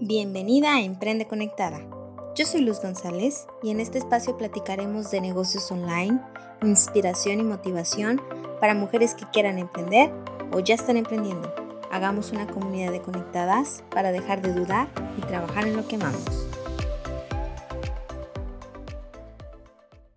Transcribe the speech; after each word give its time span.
Bienvenida 0.00 0.76
a 0.76 0.80
Emprende 0.80 1.26
Conectada. 1.26 1.80
Yo 2.36 2.46
soy 2.46 2.60
Luz 2.60 2.80
González 2.80 3.48
y 3.64 3.70
en 3.70 3.80
este 3.80 3.98
espacio 3.98 4.38
platicaremos 4.38 5.10
de 5.10 5.20
negocios 5.20 5.72
online, 5.72 6.20
inspiración 6.62 7.40
y 7.40 7.42
motivación 7.42 8.22
para 8.60 8.74
mujeres 8.74 9.16
que 9.16 9.24
quieran 9.32 9.58
emprender 9.58 10.12
o 10.52 10.60
ya 10.60 10.76
están 10.76 10.98
emprendiendo. 10.98 11.52
Hagamos 11.90 12.30
una 12.30 12.46
comunidad 12.46 12.92
de 12.92 13.02
conectadas 13.02 13.82
para 13.90 14.12
dejar 14.12 14.40
de 14.40 14.52
dudar 14.52 14.88
y 15.16 15.20
trabajar 15.22 15.66
en 15.66 15.76
lo 15.76 15.88
que 15.88 15.96
amamos. 15.96 16.46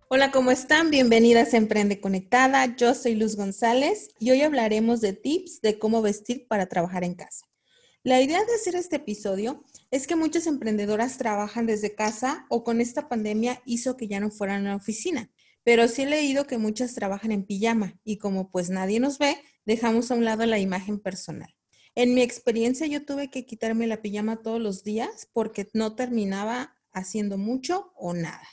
Hola, 0.06 0.30
¿cómo 0.30 0.52
están? 0.52 0.90
Bienvenidas 0.90 1.54
a 1.54 1.56
Emprende 1.56 2.00
Conectada. 2.00 2.76
Yo 2.76 2.94
soy 2.94 3.16
Luz 3.16 3.34
González 3.34 4.10
y 4.20 4.30
hoy 4.30 4.42
hablaremos 4.42 5.00
de 5.00 5.12
tips 5.12 5.60
de 5.60 5.80
cómo 5.80 6.02
vestir 6.02 6.46
para 6.46 6.66
trabajar 6.66 7.02
en 7.02 7.14
casa. 7.14 7.51
La 8.04 8.20
idea 8.20 8.44
de 8.44 8.52
hacer 8.52 8.74
este 8.74 8.96
episodio 8.96 9.62
es 9.92 10.08
que 10.08 10.16
muchas 10.16 10.48
emprendedoras 10.48 11.18
trabajan 11.18 11.66
desde 11.66 11.94
casa 11.94 12.46
o 12.48 12.64
con 12.64 12.80
esta 12.80 13.08
pandemia 13.08 13.62
hizo 13.64 13.96
que 13.96 14.08
ya 14.08 14.18
no 14.18 14.32
fueran 14.32 14.66
a 14.66 14.70
la 14.70 14.76
oficina. 14.76 15.30
Pero 15.62 15.86
sí 15.86 16.02
he 16.02 16.06
leído 16.06 16.48
que 16.48 16.58
muchas 16.58 16.94
trabajan 16.94 17.30
en 17.30 17.44
pijama 17.44 18.00
y 18.02 18.18
como 18.18 18.50
pues 18.50 18.70
nadie 18.70 18.98
nos 18.98 19.20
ve, 19.20 19.36
dejamos 19.66 20.10
a 20.10 20.16
un 20.16 20.24
lado 20.24 20.44
la 20.46 20.58
imagen 20.58 20.98
personal. 20.98 21.54
En 21.94 22.12
mi 22.12 22.22
experiencia 22.22 22.88
yo 22.88 23.04
tuve 23.04 23.30
que 23.30 23.46
quitarme 23.46 23.86
la 23.86 24.02
pijama 24.02 24.42
todos 24.42 24.60
los 24.60 24.82
días 24.82 25.28
porque 25.32 25.68
no 25.72 25.94
terminaba 25.94 26.74
haciendo 26.90 27.38
mucho 27.38 27.92
o 27.94 28.14
nada. 28.14 28.48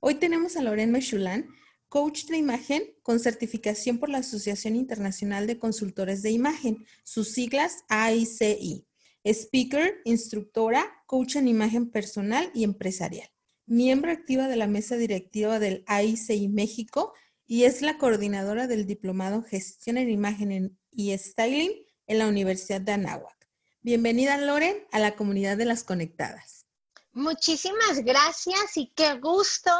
Hoy 0.00 0.16
tenemos 0.16 0.56
a 0.56 0.62
Lorena 0.62 0.90
Mechulán, 0.90 1.48
coach 1.88 2.24
de 2.24 2.38
imagen 2.38 2.82
con 3.04 3.20
certificación 3.20 3.98
por 3.98 4.08
la 4.08 4.18
Asociación 4.18 4.74
Internacional 4.74 5.46
de 5.46 5.60
Consultores 5.60 6.22
de 6.22 6.32
Imagen, 6.32 6.84
sus 7.04 7.28
siglas 7.28 7.84
AICI 7.88 8.87
speaker, 9.24 10.00
instructora, 10.04 11.02
coach 11.06 11.36
en 11.36 11.48
imagen 11.48 11.90
personal 11.90 12.50
y 12.54 12.64
empresarial. 12.64 13.28
Miembro 13.66 14.10
activa 14.10 14.48
de 14.48 14.56
la 14.56 14.66
mesa 14.66 14.96
directiva 14.96 15.58
del 15.58 15.84
AICI 15.86 16.48
México 16.48 17.12
y 17.46 17.64
es 17.64 17.82
la 17.82 17.98
coordinadora 17.98 18.66
del 18.66 18.86
diplomado 18.86 19.42
Gestión 19.42 19.98
en 19.98 20.10
Imagen 20.10 20.78
y 20.90 21.16
Styling 21.16 21.72
en 22.06 22.18
la 22.18 22.26
Universidad 22.26 22.80
de 22.80 22.92
Anáhuac. 22.92 23.48
Bienvenida, 23.80 24.36
Loren, 24.38 24.86
a 24.92 24.98
la 24.98 25.16
comunidad 25.16 25.56
de 25.56 25.64
las 25.64 25.84
conectadas. 25.84 26.66
Muchísimas 27.12 28.04
gracias 28.04 28.76
y 28.76 28.92
qué 28.94 29.14
gusto 29.14 29.72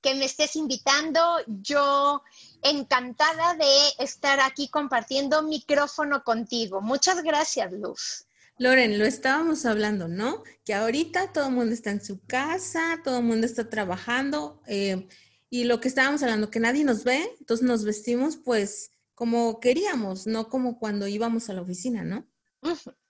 que 0.00 0.14
me 0.14 0.26
estés 0.26 0.56
invitando. 0.56 1.20
Yo 1.46 2.22
encantada 2.62 3.54
de 3.54 3.88
estar 3.98 4.40
aquí 4.40 4.68
compartiendo 4.68 5.42
micrófono 5.42 6.22
contigo. 6.22 6.80
Muchas 6.80 7.22
gracias, 7.22 7.72
Luz. 7.72 8.27
Loren, 8.58 8.98
lo 8.98 9.04
estábamos 9.04 9.64
hablando, 9.66 10.08
¿no? 10.08 10.42
Que 10.64 10.74
ahorita 10.74 11.32
todo 11.32 11.46
el 11.46 11.52
mundo 11.52 11.72
está 11.72 11.90
en 11.90 12.04
su 12.04 12.24
casa, 12.26 13.00
todo 13.04 13.18
el 13.18 13.24
mundo 13.24 13.46
está 13.46 13.70
trabajando 13.70 14.60
eh, 14.66 15.08
y 15.48 15.64
lo 15.64 15.80
que 15.80 15.86
estábamos 15.86 16.22
hablando, 16.22 16.50
que 16.50 16.58
nadie 16.58 16.84
nos 16.84 17.04
ve, 17.04 17.36
entonces 17.38 17.64
nos 17.64 17.84
vestimos 17.84 18.36
pues 18.36 18.90
como 19.14 19.60
queríamos, 19.60 20.26
no 20.26 20.48
como 20.48 20.78
cuando 20.78 21.06
íbamos 21.06 21.48
a 21.48 21.52
la 21.52 21.62
oficina, 21.62 22.02
¿no? 22.02 22.28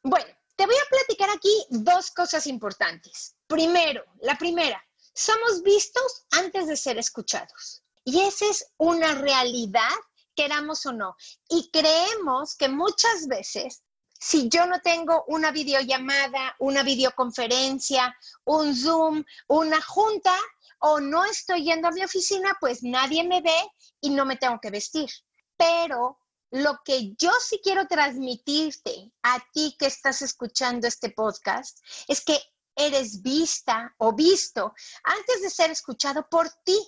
Bueno, 0.02 0.26
te 0.54 0.66
voy 0.66 0.74
a 0.74 0.90
platicar 0.90 1.30
aquí 1.30 1.66
dos 1.70 2.10
cosas 2.10 2.46
importantes. 2.46 3.34
Primero, 3.46 4.04
la 4.20 4.36
primera, 4.36 4.82
somos 5.14 5.62
vistos 5.62 6.26
antes 6.30 6.66
de 6.66 6.76
ser 6.76 6.98
escuchados. 6.98 7.82
Y 8.04 8.20
esa 8.20 8.46
es 8.50 8.66
una 8.76 9.14
realidad, 9.14 9.96
queramos 10.36 10.84
o 10.86 10.92
no. 10.92 11.14
Y 11.48 11.70
creemos 11.72 12.56
que 12.56 12.68
muchas 12.68 13.26
veces 13.28 13.82
si 14.18 14.48
yo 14.48 14.66
no 14.66 14.80
tengo 14.80 15.24
una 15.28 15.50
videollamada, 15.50 16.56
una 16.58 16.82
videoconferencia, 16.82 18.16
un 18.44 18.74
Zoom, 18.74 19.24
una 19.48 19.80
junta 19.80 20.36
o 20.80 21.00
no 21.00 21.24
estoy 21.24 21.64
yendo 21.64 21.88
a 21.88 21.92
mi 21.92 22.02
oficina, 22.02 22.56
pues 22.60 22.82
nadie 22.82 23.24
me 23.24 23.40
ve 23.40 23.70
y 24.00 24.10
no 24.10 24.24
me 24.24 24.36
tengo 24.36 24.58
que 24.60 24.70
vestir. 24.70 25.10
Pero 25.56 26.18
lo 26.50 26.80
que 26.84 27.14
yo 27.16 27.30
sí 27.40 27.60
quiero 27.62 27.86
transmitirte 27.86 29.12
a 29.22 29.38
ti 29.52 29.76
que 29.78 29.86
estás 29.86 30.22
escuchando 30.22 30.86
este 30.86 31.10
podcast 31.10 31.78
es 32.06 32.24
que 32.24 32.38
eres 32.74 33.22
vista 33.22 33.94
o 33.98 34.14
visto 34.14 34.72
antes 35.02 35.42
de 35.42 35.50
ser 35.50 35.70
escuchado 35.70 36.28
por 36.28 36.48
ti. 36.64 36.78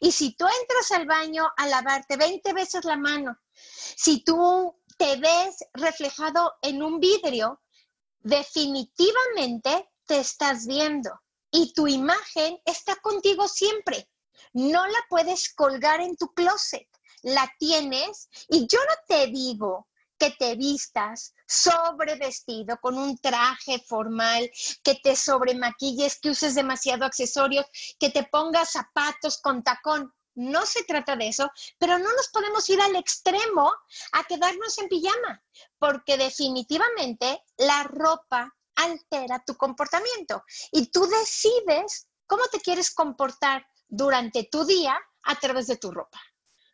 Y 0.00 0.12
si 0.12 0.36
tú 0.36 0.46
entras 0.60 0.92
al 0.92 1.06
baño 1.06 1.50
a 1.56 1.66
lavarte 1.66 2.16
20 2.16 2.52
veces 2.52 2.84
la 2.84 2.96
mano, 2.96 3.36
si 3.52 4.22
tú 4.22 4.76
te 5.02 5.16
ves 5.16 5.56
reflejado 5.72 6.54
en 6.62 6.80
un 6.80 7.00
vidrio, 7.00 7.60
definitivamente 8.20 9.90
te 10.06 10.20
estás 10.20 10.64
viendo 10.64 11.10
y 11.50 11.72
tu 11.72 11.88
imagen 11.88 12.56
está 12.64 12.94
contigo 13.02 13.48
siempre. 13.48 14.08
No 14.52 14.86
la 14.86 14.98
puedes 15.08 15.52
colgar 15.54 16.00
en 16.00 16.16
tu 16.16 16.32
closet, 16.34 16.86
la 17.22 17.52
tienes 17.58 18.28
y 18.48 18.68
yo 18.68 18.78
no 18.78 18.94
te 19.08 19.26
digo 19.26 19.88
que 20.16 20.30
te 20.38 20.54
vistas 20.54 21.34
sobre 21.48 22.14
vestido 22.14 22.78
con 22.80 22.96
un 22.96 23.18
traje 23.18 23.80
formal, 23.80 24.48
que 24.84 24.94
te 25.02 25.16
sobremaquilles, 25.16 26.20
que 26.20 26.30
uses 26.30 26.54
demasiado 26.54 27.06
accesorios, 27.06 27.66
que 27.98 28.10
te 28.10 28.22
pongas 28.22 28.70
zapatos 28.70 29.40
con 29.42 29.64
tacón 29.64 30.14
no 30.34 30.64
se 30.66 30.84
trata 30.84 31.16
de 31.16 31.28
eso, 31.28 31.50
pero 31.78 31.98
no 31.98 32.12
nos 32.12 32.28
podemos 32.28 32.68
ir 32.70 32.80
al 32.80 32.96
extremo 32.96 33.72
a 34.12 34.24
quedarnos 34.24 34.78
en 34.78 34.88
pijama, 34.88 35.42
porque 35.78 36.16
definitivamente 36.16 37.42
la 37.58 37.82
ropa 37.84 38.54
altera 38.76 39.42
tu 39.44 39.56
comportamiento 39.56 40.44
y 40.70 40.90
tú 40.90 41.06
decides 41.06 42.08
cómo 42.26 42.46
te 42.48 42.60
quieres 42.60 42.94
comportar 42.94 43.66
durante 43.88 44.44
tu 44.44 44.64
día 44.64 44.98
a 45.24 45.38
través 45.38 45.66
de 45.66 45.76
tu 45.76 45.90
ropa. 45.90 46.20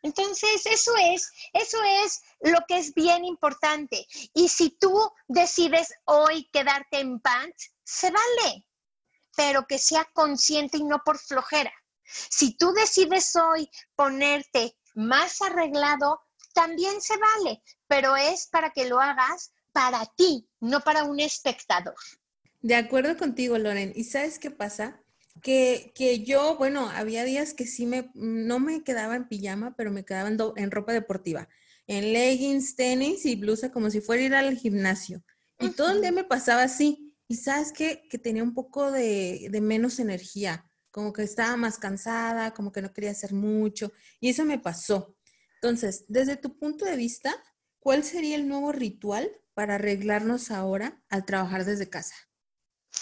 Entonces, 0.01 0.65
eso 0.65 0.93
es, 0.97 1.29
eso 1.51 1.77
es 1.83 2.21
lo 2.39 2.59
que 2.67 2.77
es 2.77 2.93
bien 2.93 3.25
importante. 3.25 4.07
Y 4.33 4.47
si 4.47 4.69
tú 4.69 5.11
decides 5.27 5.93
hoy 6.05 6.49
quedarte 6.53 6.99
en 6.99 7.19
pants, 7.19 7.73
se 7.83 8.09
vale, 8.09 8.65
pero 9.35 9.65
que 9.67 9.77
sea 9.77 10.05
consciente 10.13 10.77
y 10.77 10.83
no 10.83 11.01
por 11.03 11.19
flojera. 11.19 11.73
Si 12.29 12.57
tú 12.57 12.73
decides 12.73 13.35
hoy 13.35 13.69
ponerte 13.95 14.75
más 14.95 15.41
arreglado, 15.41 16.21
también 16.53 17.01
se 17.01 17.15
vale, 17.17 17.61
pero 17.87 18.15
es 18.15 18.47
para 18.47 18.71
que 18.71 18.87
lo 18.87 18.99
hagas 18.99 19.51
para 19.71 20.05
ti, 20.17 20.47
no 20.59 20.81
para 20.81 21.03
un 21.03 21.19
espectador. 21.19 21.95
De 22.61 22.75
acuerdo 22.75 23.15
contigo, 23.17 23.57
Loren. 23.57 23.93
¿Y 23.95 24.03
sabes 24.03 24.39
qué 24.39 24.51
pasa? 24.51 25.01
Que, 25.41 25.93
que, 25.95 26.23
yo, 26.23 26.57
bueno, 26.57 26.89
había 26.89 27.23
días 27.23 27.53
que 27.53 27.65
sí 27.65 27.85
me, 27.85 28.11
no 28.13 28.59
me 28.59 28.83
quedaba 28.83 29.15
en 29.15 29.29
pijama, 29.29 29.75
pero 29.77 29.91
me 29.91 30.03
quedaba 30.03 30.27
en, 30.27 30.71
ropa 30.71 30.91
deportiva, 30.91 31.47
en 31.87 32.11
leggings, 32.11 32.75
tenis 32.75 33.25
y 33.25 33.35
blusa, 33.35 33.71
como 33.71 33.89
si 33.89 34.01
fuera 34.01 34.23
ir 34.23 34.35
al 34.35 34.57
gimnasio. 34.57 35.23
Y 35.59 35.69
todo 35.69 35.91
el 35.91 36.01
día 36.01 36.11
me 36.11 36.23
pasaba 36.25 36.63
así. 36.63 37.15
Y 37.27 37.35
sabes 37.35 37.71
qué? 37.71 38.07
Que 38.09 38.17
tenía 38.17 38.43
un 38.43 38.53
poco 38.53 38.91
de, 38.91 39.47
de 39.49 39.61
menos 39.61 39.99
energía 39.99 40.68
como 40.99 41.13
que 41.13 41.23
estaba 41.23 41.55
más 41.55 41.77
cansada, 41.77 42.53
como 42.53 42.73
que 42.73 42.81
no 42.81 42.91
quería 42.91 43.11
hacer 43.11 43.31
mucho, 43.31 43.93
y 44.19 44.31
eso 44.31 44.43
me 44.43 44.59
pasó. 44.59 45.15
Entonces, 45.55 46.03
desde 46.09 46.35
tu 46.35 46.59
punto 46.59 46.83
de 46.83 46.97
vista, 46.97 47.33
¿cuál 47.79 48.03
sería 48.03 48.35
el 48.35 48.49
nuevo 48.49 48.73
ritual 48.73 49.31
para 49.53 49.75
arreglarnos 49.75 50.51
ahora 50.51 51.01
al 51.07 51.25
trabajar 51.25 51.63
desde 51.63 51.89
casa? 51.89 52.15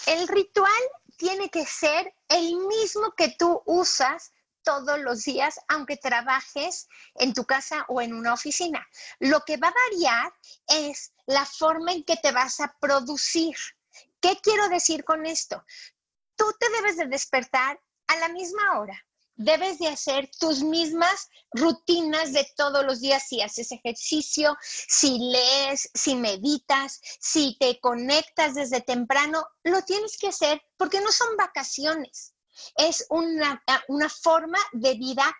El 0.06 0.28
ritual 0.28 0.70
tiene 1.16 1.50
que 1.50 1.66
ser 1.66 2.14
el 2.28 2.54
mismo 2.68 3.14
que 3.16 3.34
tú 3.36 3.62
usas 3.66 4.30
todos 4.62 5.00
los 5.00 5.24
días, 5.24 5.58
aunque 5.66 5.96
trabajes 5.96 6.86
en 7.16 7.34
tu 7.34 7.46
casa 7.46 7.84
o 7.88 8.00
en 8.00 8.14
una 8.14 8.32
oficina. 8.32 8.86
Lo 9.18 9.40
que 9.44 9.56
va 9.56 9.68
a 9.70 9.74
variar 9.90 10.32
es 10.68 11.14
la 11.26 11.44
forma 11.44 11.94
en 11.94 12.04
que 12.04 12.14
te 12.14 12.30
vas 12.30 12.60
a 12.60 12.76
producir. 12.80 13.56
¿Qué 14.20 14.38
quiero 14.40 14.68
decir 14.68 15.02
con 15.02 15.26
esto? 15.26 15.64
tú 16.38 16.46
te 16.58 16.70
debes 16.70 16.96
de 16.96 17.06
despertar 17.08 17.78
a 18.08 18.16
la 18.16 18.28
misma 18.28 18.78
hora. 18.78 18.94
Debes 19.36 19.78
de 19.78 19.86
hacer 19.86 20.28
tus 20.40 20.64
mismas 20.64 21.28
rutinas 21.52 22.32
de 22.32 22.44
todos 22.56 22.84
los 22.84 23.00
días, 23.00 23.22
si 23.28 23.40
haces 23.40 23.70
ejercicio, 23.70 24.56
si 24.60 25.18
lees, 25.18 25.88
si 25.94 26.16
meditas, 26.16 27.00
si 27.20 27.56
te 27.60 27.78
conectas 27.78 28.56
desde 28.56 28.80
temprano, 28.80 29.46
lo 29.62 29.82
tienes 29.82 30.18
que 30.18 30.28
hacer 30.28 30.60
porque 30.76 31.00
no 31.00 31.12
son 31.12 31.36
vacaciones. 31.36 32.34
Es 32.76 33.06
una, 33.10 33.62
una 33.86 34.08
forma 34.08 34.58
de 34.72 34.94
vida 34.94 35.32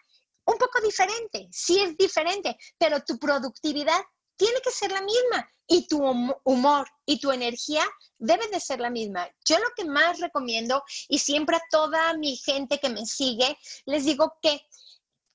un 0.44 0.56
poco 0.56 0.80
diferente, 0.80 1.48
sí 1.50 1.80
es 1.80 1.96
diferente, 1.96 2.56
pero 2.78 3.02
tu 3.04 3.18
productividad 3.18 4.00
tiene 4.38 4.60
que 4.62 4.70
ser 4.70 4.90
la 4.92 5.02
misma 5.02 5.50
y 5.66 5.86
tu 5.86 6.02
humor 6.44 6.88
y 7.04 7.20
tu 7.20 7.30
energía 7.30 7.84
debe 8.16 8.48
de 8.48 8.60
ser 8.60 8.80
la 8.80 8.88
misma. 8.88 9.28
Yo 9.44 9.58
lo 9.58 9.68
que 9.76 9.84
más 9.84 10.18
recomiendo 10.18 10.82
y 11.08 11.18
siempre 11.18 11.56
a 11.56 11.62
toda 11.70 12.14
mi 12.14 12.36
gente 12.36 12.78
que 12.78 12.88
me 12.88 13.04
sigue, 13.04 13.58
les 13.84 14.06
digo 14.06 14.32
que 14.40 14.62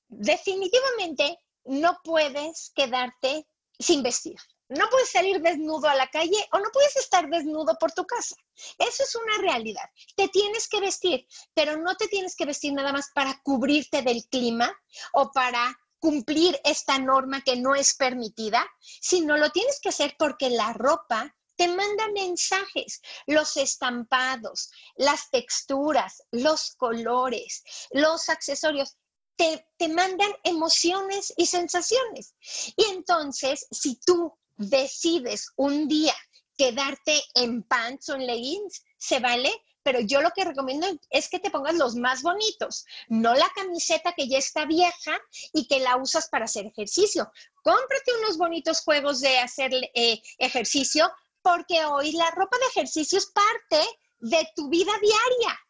definitivamente 0.08 1.38
no 1.64 1.98
puedes 2.02 2.72
quedarte 2.74 3.46
sin 3.78 4.02
vestir. 4.02 4.36
no 4.68 4.88
puedes 4.90 5.10
salir 5.10 5.40
desnudo 5.40 5.88
a 5.88 5.94
la 5.94 6.08
calle 6.08 6.48
o 6.52 6.58
no 6.58 6.70
puedes 6.72 6.96
estar 6.96 7.28
desnudo 7.28 7.76
por 7.78 7.92
tu 7.92 8.06
casa. 8.06 8.34
Eso 8.78 9.02
es 9.02 9.14
una 9.14 9.38
realidad. 9.38 9.88
Te 10.16 10.28
tienes 10.28 10.68
que 10.68 10.80
vestir, 10.80 11.26
pero 11.52 11.76
no 11.76 11.94
te 11.96 12.08
tienes 12.08 12.34
que 12.34 12.46
vestir 12.46 12.72
nada 12.72 12.90
más 12.90 13.10
para 13.14 13.40
cubrirte 13.42 14.02
del 14.02 14.24
clima 14.24 14.74
o 15.12 15.30
para 15.32 15.78
cumplir 16.04 16.60
esta 16.64 16.98
norma 16.98 17.40
que 17.40 17.56
no 17.56 17.74
es 17.74 17.94
permitida, 17.94 18.62
sino 19.00 19.38
lo 19.38 19.50
tienes 19.52 19.80
que 19.80 19.88
hacer 19.88 20.14
porque 20.18 20.50
la 20.50 20.74
ropa 20.74 21.34
te 21.56 21.66
manda 21.66 22.08
mensajes, 22.12 23.00
los 23.26 23.56
estampados, 23.56 24.68
las 24.96 25.30
texturas, 25.30 26.22
los 26.30 26.74
colores, 26.76 27.62
los 27.92 28.28
accesorios. 28.28 28.98
Te, 29.36 29.66
te, 29.78 29.88
mandan 29.88 30.30
emociones 30.44 31.32
y 31.38 31.46
sensaciones. 31.46 32.34
Y 32.76 32.84
entonces, 32.90 33.66
si 33.70 33.98
tú 34.04 34.30
decides 34.56 35.52
un 35.56 35.88
día 35.88 36.14
quedarte 36.58 37.18
en 37.34 37.62
pants 37.62 38.10
o 38.10 38.14
en 38.14 38.26
leggings, 38.26 38.84
se 38.98 39.20
vale, 39.20 39.50
pero 39.84 40.00
yo 40.00 40.20
lo 40.20 40.30
que 40.30 40.44
recomiendo 40.44 40.88
es 41.10 41.28
que 41.28 41.38
te 41.38 41.50
pongas 41.50 41.74
los 41.74 41.94
más 41.94 42.22
bonitos, 42.22 42.86
no 43.08 43.34
la 43.34 43.48
camiseta 43.54 44.14
que 44.16 44.26
ya 44.26 44.38
está 44.38 44.64
vieja 44.64 45.20
y 45.52 45.68
que 45.68 45.78
la 45.78 45.96
usas 45.96 46.28
para 46.28 46.46
hacer 46.46 46.66
ejercicio. 46.66 47.30
Cómprate 47.62 48.16
unos 48.20 48.38
bonitos 48.38 48.80
juegos 48.80 49.20
de 49.20 49.38
hacer 49.38 49.72
eh, 49.94 50.20
ejercicio, 50.38 51.08
porque 51.42 51.84
hoy 51.84 52.12
la 52.12 52.30
ropa 52.30 52.56
de 52.58 52.66
ejercicio 52.66 53.18
es 53.18 53.26
parte 53.26 53.86
de 54.18 54.48
tu 54.56 54.68
vida 54.70 54.92
diaria 55.00 55.60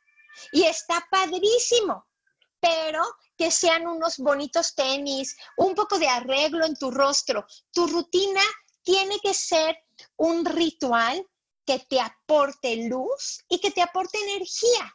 y 0.53 0.63
está 0.63 1.05
padrísimo, 1.11 2.07
pero 2.61 3.03
que 3.37 3.51
sean 3.51 3.89
unos 3.89 4.19
bonitos 4.19 4.77
tenis, 4.77 5.37
un 5.57 5.75
poco 5.75 5.99
de 5.99 6.09
arreglo 6.09 6.65
en 6.65 6.77
tu 6.77 6.93
rostro. 6.93 7.45
Tu 7.73 7.89
rutina 7.89 8.43
tiene 8.85 9.19
que 9.19 9.35
ser 9.35 9.77
un 10.17 10.45
ritual 10.45 11.27
que 11.65 11.79
te 11.81 12.01
aporte 12.01 12.89
luz 12.89 13.45
y 13.49 13.59
que 13.59 13.71
te 13.71 13.83
aporte 13.83 14.19
energía. 14.19 14.95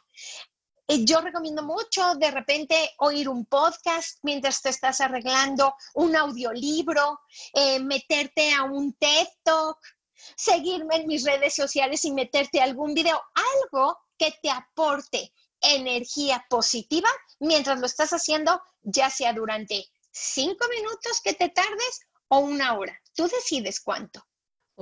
Eh, 0.88 1.04
yo 1.04 1.20
recomiendo 1.20 1.62
mucho 1.62 2.14
de 2.16 2.30
repente 2.30 2.90
oír 2.98 3.28
un 3.28 3.46
podcast 3.46 4.18
mientras 4.22 4.60
te 4.60 4.70
estás 4.70 5.00
arreglando, 5.00 5.74
un 5.94 6.16
audiolibro, 6.16 7.20
eh, 7.54 7.78
meterte 7.78 8.52
a 8.52 8.64
un 8.64 8.94
TED 8.94 9.28
Talk, 9.44 9.78
seguirme 10.36 10.96
en 10.96 11.06
mis 11.06 11.24
redes 11.24 11.54
sociales 11.54 12.04
y 12.04 12.12
meterte 12.12 12.60
algún 12.60 12.92
video, 12.92 13.20
algo 13.34 13.96
que 14.18 14.34
te 14.42 14.50
aporte 14.50 15.32
energía 15.60 16.44
positiva 16.48 17.08
mientras 17.38 17.78
lo 17.78 17.86
estás 17.86 18.10
haciendo, 18.10 18.60
ya 18.82 19.10
sea 19.10 19.32
durante 19.32 19.86
cinco 20.10 20.66
minutos 20.68 21.20
que 21.22 21.34
te 21.34 21.50
tardes 21.50 22.00
o 22.28 22.38
una 22.40 22.76
hora. 22.76 22.98
Tú 23.14 23.28
decides 23.28 23.80
cuánto. 23.80 24.24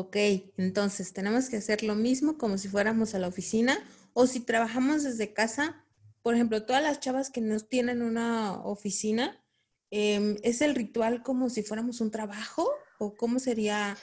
Ok, 0.01 0.15
entonces 0.59 1.13
tenemos 1.13 1.49
que 1.49 1.57
hacer 1.57 1.83
lo 1.83 1.97
mismo 1.97 2.39
como 2.39 2.57
si 2.57 2.69
fuéramos 2.69 3.17
a 3.17 3.19
la 3.19 3.27
oficina 3.27 3.85
o 4.13 4.29
si 4.29 4.39
trabajamos 4.39 5.03
desde 5.03 5.35
casa. 5.35 5.85
Por 6.23 6.37
ejemplo, 6.37 6.65
todas 6.65 6.85
las 6.85 7.01
chavas 7.01 7.31
que 7.31 7.41
no 7.41 7.59
tienen 7.59 8.03
una 8.03 8.63
oficina, 8.63 9.45
em, 9.91 10.37
¿es 10.45 10.61
el 10.61 10.77
ritual 10.77 11.25
como 11.25 11.51
si 11.51 11.65
fuéramos 11.65 12.01
un 12.01 12.13
trabajo 12.13 12.71
o 13.01 13.17
cómo 13.17 13.41
sería 13.41 13.99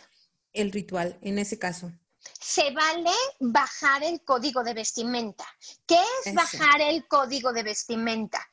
el 0.52 0.74
ritual 0.74 1.18
en 1.22 1.40
ese 1.40 1.58
caso? 1.60 1.94
Se 2.42 2.72
vale 2.72 3.16
bajar 3.40 4.04
el 4.04 4.22
código 4.26 4.66
de 4.66 4.74
vestimenta. 4.74 5.46
¿Qué 5.88 6.02
es 6.26 6.34
bajar 6.34 6.82
el 6.82 7.08
código 7.08 7.54
de 7.54 7.64
vestimenta? 7.64 8.46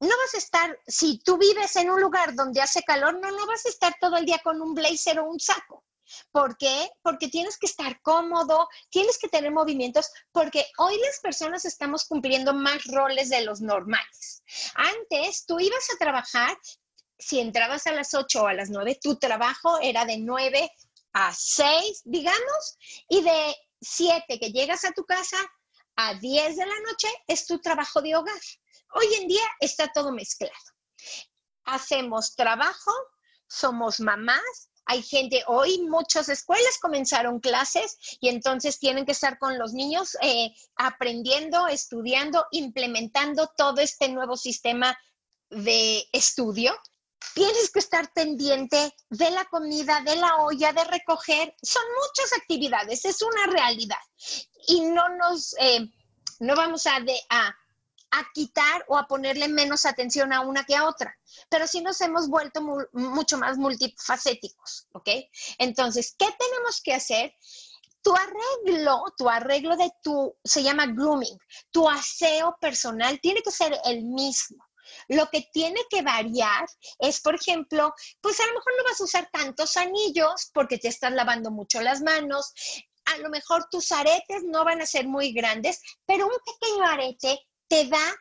no 0.00 0.08
vas 0.08 0.34
a 0.34 0.38
estar, 0.38 0.78
si 0.86 1.18
tú 1.20 1.38
vives 1.38 1.74
en 1.76 1.90
un 1.90 2.00
lugar 2.00 2.34
donde 2.34 2.60
hace 2.60 2.82
calor, 2.82 3.18
no, 3.18 3.30
no 3.30 3.46
vas 3.46 3.64
a 3.64 3.70
estar 3.70 3.94
todo 3.98 4.16
el 4.16 4.26
día 4.26 4.40
con 4.44 4.60
un 4.60 4.74
blazer 4.74 5.20
o 5.20 5.30
un 5.30 5.40
saco. 5.40 5.85
¿Por 6.30 6.56
qué? 6.56 6.90
Porque 7.02 7.28
tienes 7.28 7.58
que 7.58 7.66
estar 7.66 8.00
cómodo, 8.02 8.68
tienes 8.90 9.18
que 9.18 9.28
tener 9.28 9.50
movimientos, 9.50 10.10
porque 10.32 10.66
hoy 10.78 10.98
las 10.98 11.20
personas 11.20 11.64
estamos 11.64 12.04
cumpliendo 12.04 12.54
más 12.54 12.84
roles 12.86 13.28
de 13.28 13.44
los 13.44 13.60
normales. 13.60 14.42
Antes 14.74 15.46
tú 15.46 15.58
ibas 15.60 15.90
a 15.94 15.98
trabajar, 15.98 16.56
si 17.18 17.40
entrabas 17.40 17.86
a 17.86 17.92
las 17.92 18.14
8 18.14 18.42
o 18.42 18.46
a 18.46 18.54
las 18.54 18.70
9, 18.70 18.98
tu 19.02 19.16
trabajo 19.16 19.78
era 19.80 20.04
de 20.04 20.18
9 20.18 20.70
a 21.14 21.32
6, 21.32 22.02
digamos, 22.04 22.78
y 23.08 23.22
de 23.22 23.56
7 23.80 24.38
que 24.38 24.52
llegas 24.52 24.84
a 24.84 24.92
tu 24.92 25.04
casa 25.04 25.38
a 25.96 26.14
10 26.14 26.56
de 26.56 26.66
la 26.66 26.80
noche 26.80 27.08
es 27.26 27.46
tu 27.46 27.58
trabajo 27.58 28.02
de 28.02 28.14
hogar. 28.14 28.40
Hoy 28.94 29.06
en 29.14 29.28
día 29.28 29.44
está 29.60 29.90
todo 29.92 30.12
mezclado. 30.12 30.52
Hacemos 31.64 32.36
trabajo, 32.36 32.92
somos 33.48 33.98
mamás, 34.00 34.70
hay 34.86 35.02
gente, 35.02 35.42
hoy 35.48 35.80
muchas 35.82 36.28
escuelas 36.28 36.78
comenzaron 36.80 37.40
clases 37.40 37.98
y 38.20 38.28
entonces 38.28 38.78
tienen 38.78 39.04
que 39.04 39.12
estar 39.12 39.36
con 39.38 39.58
los 39.58 39.72
niños 39.72 40.16
eh, 40.22 40.54
aprendiendo, 40.76 41.66
estudiando, 41.66 42.46
implementando 42.52 43.50
todo 43.56 43.80
este 43.80 44.08
nuevo 44.08 44.36
sistema 44.36 44.96
de 45.50 46.04
estudio. 46.12 46.72
Tienes 47.34 47.70
que 47.72 47.80
estar 47.80 48.12
pendiente 48.12 48.94
de 49.10 49.30
la 49.32 49.44
comida, 49.46 50.00
de 50.02 50.16
la 50.16 50.36
olla, 50.36 50.72
de 50.72 50.84
recoger. 50.84 51.54
Son 51.60 51.82
muchas 52.00 52.32
actividades, 52.40 53.04
es 53.04 53.20
una 53.22 53.46
realidad. 53.46 53.98
Y 54.68 54.82
no 54.82 55.08
nos, 55.16 55.56
eh, 55.58 55.80
no 56.38 56.54
vamos 56.54 56.86
a, 56.86 57.00
de, 57.00 57.18
a 57.28 57.52
a 58.16 58.26
quitar 58.32 58.84
o 58.88 58.96
a 58.96 59.06
ponerle 59.06 59.46
menos 59.48 59.84
atención 59.84 60.32
a 60.32 60.40
una 60.40 60.64
que 60.64 60.74
a 60.74 60.86
otra, 60.86 61.14
pero 61.50 61.66
sí 61.66 61.82
nos 61.82 62.00
hemos 62.00 62.28
vuelto 62.28 62.62
mucho 62.92 63.36
más 63.36 63.58
multifacéticos, 63.58 64.88
¿ok? 64.92 65.08
Entonces, 65.58 66.14
¿qué 66.18 66.26
tenemos 66.38 66.80
que 66.82 66.94
hacer? 66.94 67.34
Tu 68.02 68.14
arreglo, 68.14 69.04
tu 69.18 69.28
arreglo 69.28 69.76
de 69.76 69.90
tu, 70.02 70.34
se 70.42 70.62
llama 70.62 70.86
grooming, 70.86 71.38
tu 71.70 71.88
aseo 71.88 72.56
personal 72.58 73.20
tiene 73.20 73.42
que 73.42 73.50
ser 73.50 73.78
el 73.84 74.04
mismo. 74.04 74.64
Lo 75.08 75.28
que 75.28 75.48
tiene 75.52 75.80
que 75.90 76.02
variar 76.02 76.64
es, 77.00 77.20
por 77.20 77.34
ejemplo, 77.34 77.92
pues 78.20 78.40
a 78.40 78.46
lo 78.46 78.54
mejor 78.54 78.72
no 78.78 78.84
vas 78.84 79.00
a 79.00 79.04
usar 79.04 79.28
tantos 79.32 79.76
anillos 79.76 80.50
porque 80.54 80.78
te 80.78 80.88
estás 80.88 81.12
lavando 81.12 81.50
mucho 81.50 81.82
las 81.82 82.00
manos. 82.00 82.52
A 83.06 83.18
lo 83.18 83.28
mejor 83.28 83.68
tus 83.68 83.90
aretes 83.90 84.44
no 84.44 84.64
van 84.64 84.80
a 84.80 84.86
ser 84.86 85.06
muy 85.08 85.32
grandes, 85.32 85.82
pero 86.06 86.26
un 86.26 86.38
pequeño 86.44 86.86
arete 86.86 87.40
te 87.68 87.86
da 87.86 88.14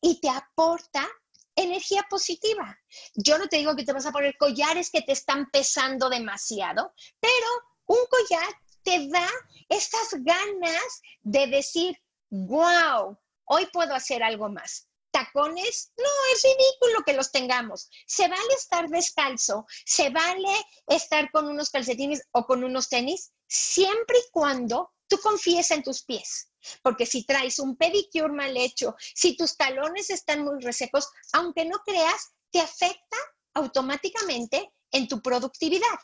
y 0.00 0.20
te 0.20 0.28
aporta 0.28 1.08
energía 1.56 2.06
positiva. 2.08 2.78
Yo 3.14 3.38
no 3.38 3.48
te 3.48 3.58
digo 3.58 3.76
que 3.76 3.84
te 3.84 3.92
vas 3.92 4.06
a 4.06 4.12
poner 4.12 4.36
collares 4.38 4.90
que 4.90 5.02
te 5.02 5.12
están 5.12 5.50
pesando 5.50 6.08
demasiado, 6.08 6.92
pero 7.20 7.46
un 7.86 7.98
collar 8.08 8.48
te 8.82 9.08
da 9.08 9.28
estas 9.68 10.14
ganas 10.22 11.00
de 11.22 11.46
decir, 11.48 11.96
wow, 12.30 13.18
hoy 13.44 13.66
puedo 13.72 13.94
hacer 13.94 14.22
algo 14.22 14.48
más. 14.48 14.86
Tacones, 15.10 15.92
no, 15.96 16.08
es 16.32 16.42
ridículo 16.42 17.02
que 17.04 17.14
los 17.14 17.32
tengamos. 17.32 17.90
Se 18.06 18.28
vale 18.28 18.54
estar 18.56 18.88
descalzo, 18.88 19.66
se 19.84 20.10
vale 20.10 20.54
estar 20.86 21.30
con 21.32 21.48
unos 21.48 21.70
calcetines 21.70 22.22
o 22.30 22.46
con 22.46 22.62
unos 22.62 22.88
tenis, 22.88 23.32
siempre 23.48 24.18
y 24.18 24.30
cuando 24.30 24.92
tú 25.10 25.18
confíes 25.18 25.70
en 25.72 25.82
tus 25.82 26.04
pies. 26.04 26.48
Porque 26.82 27.04
si 27.04 27.24
traes 27.24 27.58
un 27.58 27.76
pedicure 27.76 28.32
mal 28.32 28.56
hecho, 28.56 28.94
si 29.14 29.36
tus 29.36 29.56
talones 29.56 30.08
están 30.10 30.44
muy 30.44 30.62
resecos, 30.62 31.08
aunque 31.32 31.64
no 31.64 31.78
creas, 31.84 32.30
te 32.50 32.60
afecta 32.60 33.16
automáticamente 33.54 34.72
en 34.92 35.08
tu 35.08 35.20
productividad. 35.20 35.98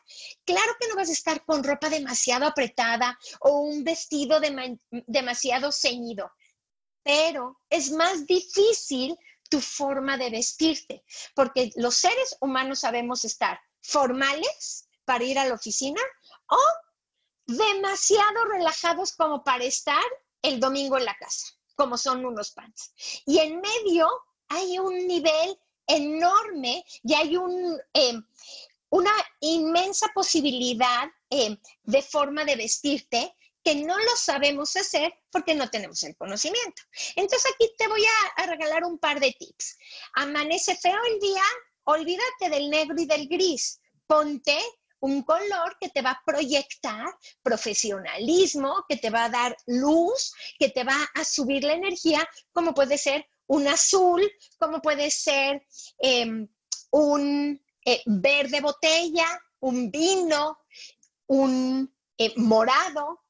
Claro 0.44 0.72
que 0.80 0.88
no 0.88 0.96
vas 0.96 1.08
a 1.08 1.12
estar 1.12 1.44
con 1.44 1.62
ropa 1.62 1.88
demasiado 1.88 2.46
apretada 2.46 3.18
o 3.40 3.60
un 3.60 3.84
vestido 3.84 4.40
demasiado 5.06 5.72
ceñido, 5.72 6.30
pero 7.02 7.60
es 7.68 7.90
más 7.90 8.26
difícil 8.26 9.16
tu 9.48 9.60
forma 9.60 10.16
de 10.16 10.30
vestirte, 10.30 11.04
porque 11.34 11.70
los 11.76 11.96
seres 11.96 12.36
humanos 12.40 12.80
sabemos 12.80 13.24
estar 13.24 13.60
formales 13.80 14.88
para 15.04 15.24
ir 15.24 15.38
a 15.38 15.46
la 15.46 15.54
oficina 15.54 16.00
o 16.48 16.58
demasiado 17.46 18.44
relajados 18.46 19.12
como 19.12 19.42
para 19.44 19.64
estar 19.64 20.04
el 20.42 20.60
domingo 20.60 20.98
en 20.98 21.04
la 21.04 21.16
casa, 21.16 21.46
como 21.74 21.96
son 21.96 22.24
unos 22.24 22.52
pants. 22.52 22.92
Y 23.26 23.38
en 23.38 23.60
medio 23.60 24.08
hay 24.48 24.78
un 24.78 25.06
nivel 25.06 25.58
enorme 25.86 26.84
y 27.02 27.14
hay 27.14 27.36
un, 27.36 27.80
eh, 27.94 28.14
una 28.90 29.12
inmensa 29.40 30.08
posibilidad 30.14 31.08
eh, 31.30 31.56
de 31.84 32.02
forma 32.02 32.44
de 32.44 32.56
vestirte 32.56 33.34
que 33.62 33.74
no 33.74 33.98
lo 33.98 34.16
sabemos 34.16 34.76
hacer 34.76 35.12
porque 35.30 35.54
no 35.54 35.68
tenemos 35.68 36.02
el 36.04 36.16
conocimiento. 36.16 36.82
Entonces 37.16 37.52
aquí 37.52 37.72
te 37.76 37.88
voy 37.88 38.04
a, 38.04 38.42
a 38.42 38.46
regalar 38.46 38.84
un 38.84 38.98
par 38.98 39.18
de 39.18 39.34
tips. 39.36 39.76
Amanece 40.14 40.76
feo 40.76 40.98
el 41.12 41.18
día, 41.18 41.42
olvídate 41.84 42.48
del 42.50 42.70
negro 42.70 42.94
y 42.98 43.06
del 43.06 43.26
gris. 43.28 43.80
Ponte 44.06 44.56
un 45.00 45.22
color 45.22 45.76
que 45.80 45.88
te 45.88 46.02
va 46.02 46.10
a 46.10 46.22
proyectar 46.24 47.06
profesionalismo, 47.42 48.84
que 48.88 48.96
te 48.96 49.10
va 49.10 49.24
a 49.24 49.30
dar 49.30 49.56
luz, 49.66 50.32
que 50.58 50.70
te 50.70 50.84
va 50.84 50.96
a 51.14 51.24
subir 51.24 51.64
la 51.64 51.74
energía, 51.74 52.26
como 52.52 52.74
puede 52.74 52.98
ser 52.98 53.26
un 53.46 53.68
azul, 53.68 54.22
como 54.58 54.80
puede 54.80 55.10
ser 55.10 55.64
em, 55.98 56.48
un 56.90 57.60
eh, 57.84 58.02
verde 58.06 58.60
botella, 58.60 59.26
un 59.60 59.90
vino, 59.90 60.58
un 61.26 61.94
eh, 62.18 62.32
morado. 62.36 63.22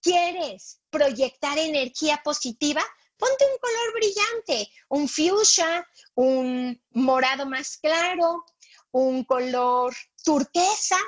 ¿Quieres 0.00 0.80
proyectar 0.90 1.58
energía 1.58 2.20
positiva? 2.24 2.82
Ponte 3.18 3.44
un 3.44 3.58
color 3.58 3.94
brillante, 3.94 4.72
un 4.88 5.08
fuchsia, 5.08 5.86
un 6.14 6.80
morado 6.90 7.46
más 7.46 7.78
claro, 7.78 8.44
un 8.92 9.24
color 9.24 9.94
turquesa, 10.24 10.98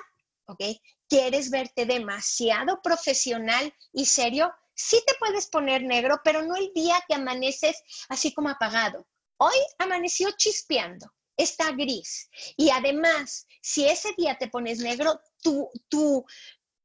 ¿ok? 0.47 0.63
¿Quieres 1.09 1.51
verte 1.51 1.87
demasiado 1.87 2.81
profesional 2.83 3.75
y 3.93 4.07
serio? 4.07 4.53
Sí 4.75 5.03
te 5.07 5.15
puedes 5.19 5.47
poner 5.49 5.83
negro, 5.83 6.21
pero 6.23 6.43
no 6.43 6.55
el 6.57 6.71
día 6.75 7.03
que 7.09 7.15
amaneces 7.15 7.83
así 8.09 8.33
como 8.35 8.49
apagado. 8.49 9.07
Hoy 9.39 9.57
amaneció 9.79 10.31
chispeando, 10.37 11.11
está 11.37 11.73
gris. 11.73 12.29
Y 12.57 12.71
además, 12.71 13.47
si 13.63 13.87
ese 13.87 14.13
día 14.17 14.37
te 14.39 14.49
pones 14.49 14.81
negro, 14.81 15.21
tu, 15.43 15.71
tu, 15.89 16.25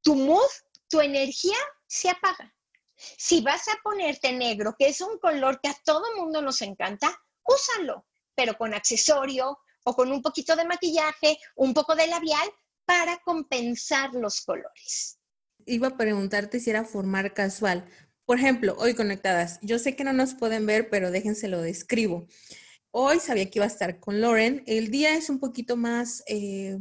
tu 0.02 0.14
mood, 0.14 0.50
tu 0.88 1.00
energía 1.00 1.56
se 1.86 2.08
apaga. 2.10 2.54
Si 2.96 3.40
vas 3.40 3.68
a 3.68 3.78
ponerte 3.82 4.32
negro, 4.32 4.74
que 4.78 4.88
es 4.88 5.00
un 5.00 5.18
color 5.18 5.60
que 5.60 5.68
a 5.68 5.76
todo 5.84 6.16
mundo 6.16 6.40
nos 6.40 6.62
encanta, 6.62 7.14
úsalo, 7.44 8.06
pero 8.34 8.56
con 8.56 8.72
accesorio 8.72 9.58
o 9.84 9.94
con 9.94 10.10
un 10.10 10.22
poquito 10.22 10.56
de 10.56 10.64
maquillaje, 10.64 11.38
un 11.54 11.72
poco 11.72 11.94
de 11.94 12.06
labial 12.06 12.48
para 12.84 13.18
compensar 13.24 14.12
los 14.14 14.40
colores. 14.42 15.18
Iba 15.66 15.88
a 15.88 15.96
preguntarte 15.96 16.60
si 16.60 16.70
era 16.70 16.84
formar 16.84 17.32
casual. 17.32 17.86
Por 18.26 18.38
ejemplo, 18.38 18.74
hoy 18.78 18.94
conectadas, 18.94 19.58
yo 19.62 19.78
sé 19.78 19.96
que 19.96 20.04
no 20.04 20.12
nos 20.12 20.34
pueden 20.34 20.66
ver, 20.66 20.88
pero 20.90 21.10
déjense 21.10 21.48
lo 21.48 21.60
describo. 21.60 22.26
Hoy 22.90 23.20
sabía 23.20 23.50
que 23.50 23.58
iba 23.58 23.64
a 23.64 23.68
estar 23.68 24.00
con 24.00 24.20
Lauren. 24.20 24.62
El 24.66 24.90
día 24.90 25.16
es 25.16 25.28
un 25.28 25.40
poquito 25.40 25.76
más 25.76 26.22
eh, 26.26 26.76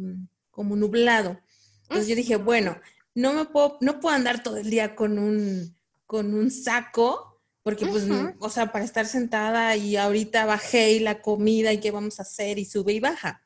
como 0.52 0.76
nublado. 0.76 1.40
Entonces 1.84 2.08
yo 2.08 2.16
dije, 2.16 2.36
bueno, 2.38 2.80
no 3.16 3.34
me 3.34 3.46
puedo, 3.46 3.78
no 3.82 4.00
puedo 4.00 4.16
andar 4.16 4.44
todo 4.44 4.58
el 4.58 4.70
día 4.70 4.96
con 4.96 5.20
un, 5.20 5.76
con 6.06 6.34
un 6.34 6.52
saco, 6.52 7.33
porque 7.64 7.86
pues, 7.86 8.06
o 8.40 8.50
sea, 8.50 8.72
para 8.72 8.84
estar 8.84 9.06
sentada 9.06 9.76
y 9.78 9.96
ahorita 9.96 10.46
bajé 10.46 10.92
y 10.92 11.00
la 11.00 11.22
comida 11.22 11.72
y 11.72 11.80
qué 11.80 11.92
vamos 11.92 12.20
a 12.20 12.24
hacer 12.24 12.60
y 12.60 12.66
sube 12.66 12.94
y 12.94 13.00
baja. 13.00 13.42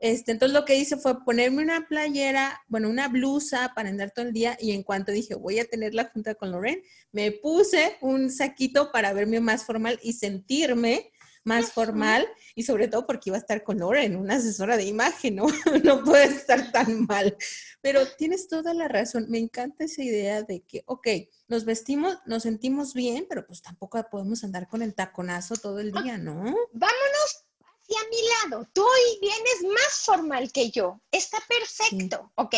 Este, 0.00 0.32
entonces 0.32 0.54
lo 0.54 0.64
que 0.64 0.76
hice 0.76 0.96
fue 0.96 1.24
ponerme 1.24 1.62
una 1.62 1.86
playera, 1.88 2.62
bueno, 2.68 2.88
una 2.88 3.08
blusa 3.08 3.72
para 3.74 3.88
andar 3.88 4.12
todo 4.12 4.26
el 4.26 4.32
día 4.32 4.56
y 4.60 4.70
en 4.70 4.84
cuanto 4.84 5.10
dije 5.10 5.34
voy 5.34 5.58
a 5.58 5.64
tener 5.64 5.92
la 5.92 6.04
junta 6.04 6.36
con 6.36 6.52
Loren, 6.52 6.82
me 7.10 7.32
puse 7.32 7.96
un 8.00 8.30
saquito 8.30 8.92
para 8.92 9.12
verme 9.12 9.40
más 9.40 9.64
formal 9.64 9.98
y 10.02 10.12
sentirme 10.12 11.10
más 11.48 11.72
formal 11.72 12.28
y 12.54 12.62
sobre 12.62 12.86
todo 12.86 13.06
porque 13.06 13.30
iba 13.30 13.36
a 13.36 13.40
estar 13.40 13.64
con 13.64 13.78
Loren, 13.78 14.14
una 14.16 14.36
asesora 14.36 14.76
de 14.76 14.84
imagen, 14.84 15.36
¿no? 15.36 15.46
no 15.84 16.04
puede 16.04 16.26
estar 16.26 16.70
tan 16.70 17.06
mal. 17.06 17.36
Pero 17.80 18.06
tienes 18.16 18.46
toda 18.48 18.74
la 18.74 18.86
razón, 18.86 19.26
me 19.28 19.38
encanta 19.38 19.84
esa 19.84 20.02
idea 20.02 20.42
de 20.42 20.60
que, 20.62 20.84
ok, 20.86 21.08
nos 21.48 21.64
vestimos, 21.64 22.18
nos 22.26 22.42
sentimos 22.42 22.94
bien, 22.94 23.26
pero 23.28 23.46
pues 23.46 23.62
tampoco 23.62 24.00
podemos 24.10 24.44
andar 24.44 24.68
con 24.68 24.82
el 24.82 24.94
taconazo 24.94 25.56
todo 25.56 25.80
el 25.80 25.90
día, 25.90 26.18
¿no? 26.18 26.34
Vámonos 26.72 27.48
a 27.96 28.08
mi 28.10 28.50
lado. 28.50 28.68
Tú 28.72 28.82
hoy 28.82 29.18
vienes 29.20 29.74
más 29.74 30.02
formal 30.04 30.52
que 30.52 30.70
yo. 30.70 31.00
Está 31.10 31.38
perfecto, 31.48 32.32
¿ok? 32.34 32.54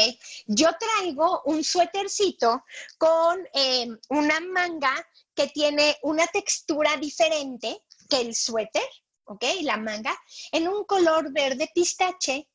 Yo 0.46 0.68
traigo 0.78 1.42
un 1.44 1.62
suétercito 1.62 2.64
con 2.98 3.46
eh, 3.54 3.88
una 4.08 4.40
manga 4.40 4.94
que 5.34 5.46
tiene 5.48 5.96
una 6.02 6.26
textura 6.26 6.96
diferente 6.96 7.82
que 8.10 8.20
el 8.20 8.34
suéter, 8.34 8.88
¿ok? 9.24 9.44
La 9.62 9.78
manga, 9.78 10.14
en 10.52 10.68
un 10.68 10.84
color 10.84 11.32
verde 11.32 11.70
pistache. 11.74 12.48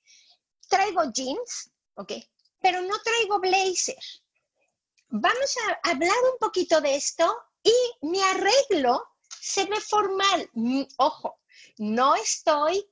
Traigo 0.69 1.11
jeans, 1.11 1.71
¿ok? 1.95 2.13
Pero 2.61 2.81
no 2.81 2.95
traigo 2.99 3.39
blazer. 3.39 3.97
Vamos 5.09 5.55
a 5.67 5.89
hablar 5.89 6.17
un 6.31 6.37
poquito 6.39 6.81
de 6.81 6.95
esto 6.95 7.35
y 7.63 7.73
mi 8.07 8.21
arreglo 8.21 9.03
se 9.41 9.65
ve 9.65 9.79
formal. 9.79 10.49
Mm, 10.53 10.83
ojo, 10.97 11.39
no 11.77 12.15
estoy 12.15 12.87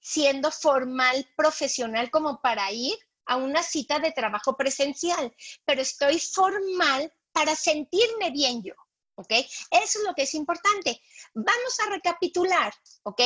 siendo 0.00 0.50
formal 0.52 1.28
profesional 1.36 2.10
como 2.10 2.40
para 2.40 2.70
ir 2.70 2.96
a 3.26 3.36
una 3.36 3.62
cita 3.62 3.98
de 3.98 4.12
trabajo 4.12 4.56
presencial, 4.56 5.34
pero 5.64 5.82
estoy 5.82 6.20
formal 6.20 7.12
para 7.32 7.56
sentirme 7.56 8.30
bien 8.30 8.62
yo, 8.62 8.74
¿ok? 9.16 9.30
Eso 9.32 9.98
es 9.98 10.04
lo 10.06 10.14
que 10.14 10.22
es 10.22 10.34
importante. 10.34 11.00
Vamos 11.34 11.80
a 11.80 11.90
recapitular, 11.90 12.72
¿ok? 13.02 13.20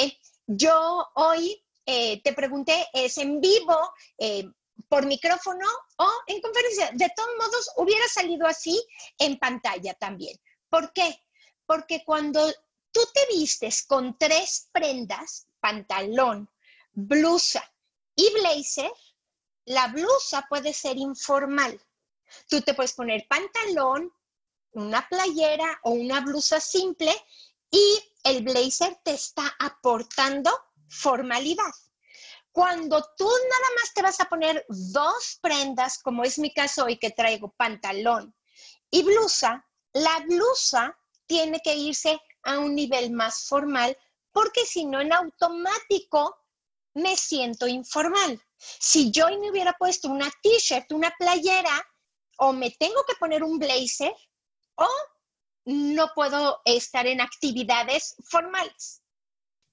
Yo 0.46 1.06
hoy 1.14 1.62
eh, 1.86 2.22
te 2.22 2.32
pregunté, 2.32 2.88
¿es 2.92 3.18
en 3.18 3.40
vivo, 3.40 3.78
eh, 4.18 4.44
por 4.88 5.06
micrófono 5.06 5.66
o 5.98 6.10
en 6.26 6.40
conferencia? 6.40 6.90
De 6.94 7.10
todos 7.14 7.30
modos, 7.38 7.70
hubiera 7.76 8.06
salido 8.08 8.46
así 8.46 8.82
en 9.18 9.38
pantalla 9.38 9.94
también. 9.94 10.36
¿Por 10.68 10.92
qué? 10.92 11.22
Porque 11.66 12.02
cuando 12.04 12.50
tú 12.92 13.00
te 13.12 13.26
vistes 13.34 13.84
con 13.86 14.16
tres 14.18 14.68
prendas, 14.72 15.46
pantalón, 15.60 16.48
blusa 16.92 17.62
y 18.14 18.32
blazer, 18.32 18.90
la 19.66 19.88
blusa 19.88 20.46
puede 20.48 20.72
ser 20.72 20.96
informal. 20.96 21.80
Tú 22.48 22.60
te 22.62 22.74
puedes 22.74 22.92
poner 22.92 23.26
pantalón, 23.28 24.12
una 24.72 25.06
playera 25.08 25.80
o 25.84 25.90
una 25.90 26.20
blusa 26.20 26.60
simple 26.60 27.14
y 27.70 28.00
el 28.24 28.42
blazer 28.42 28.98
te 29.04 29.12
está 29.12 29.54
aportando 29.58 30.50
formalidad. 30.88 31.72
Cuando 32.52 33.02
tú 33.16 33.24
nada 33.24 33.68
más 33.76 33.94
te 33.94 34.02
vas 34.02 34.20
a 34.20 34.28
poner 34.28 34.64
dos 34.68 35.38
prendas, 35.40 35.98
como 35.98 36.24
es 36.24 36.38
mi 36.38 36.52
caso 36.52 36.84
hoy 36.84 36.98
que 36.98 37.10
traigo 37.10 37.52
pantalón 37.52 38.34
y 38.90 39.02
blusa, 39.02 39.64
la 39.92 40.20
blusa 40.20 40.98
tiene 41.26 41.60
que 41.60 41.76
irse 41.76 42.20
a 42.42 42.58
un 42.58 42.74
nivel 42.74 43.12
más 43.12 43.46
formal, 43.46 43.96
porque 44.32 44.66
si 44.66 44.84
no, 44.84 45.00
en 45.00 45.12
automático 45.12 46.36
me 46.94 47.16
siento 47.16 47.68
informal. 47.68 48.42
Si 48.56 49.10
yo 49.10 49.28
me 49.38 49.50
hubiera 49.50 49.72
puesto 49.74 50.08
una 50.08 50.30
t-shirt, 50.42 50.90
una 50.92 51.14
playera, 51.18 51.86
o 52.38 52.52
me 52.52 52.70
tengo 52.70 53.04
que 53.06 53.14
poner 53.14 53.44
un 53.44 53.58
blazer, 53.58 54.14
o 54.76 54.88
no 55.64 56.10
puedo 56.14 56.60
estar 56.64 57.06
en 57.06 57.20
actividades 57.20 58.16
formales. 58.28 59.02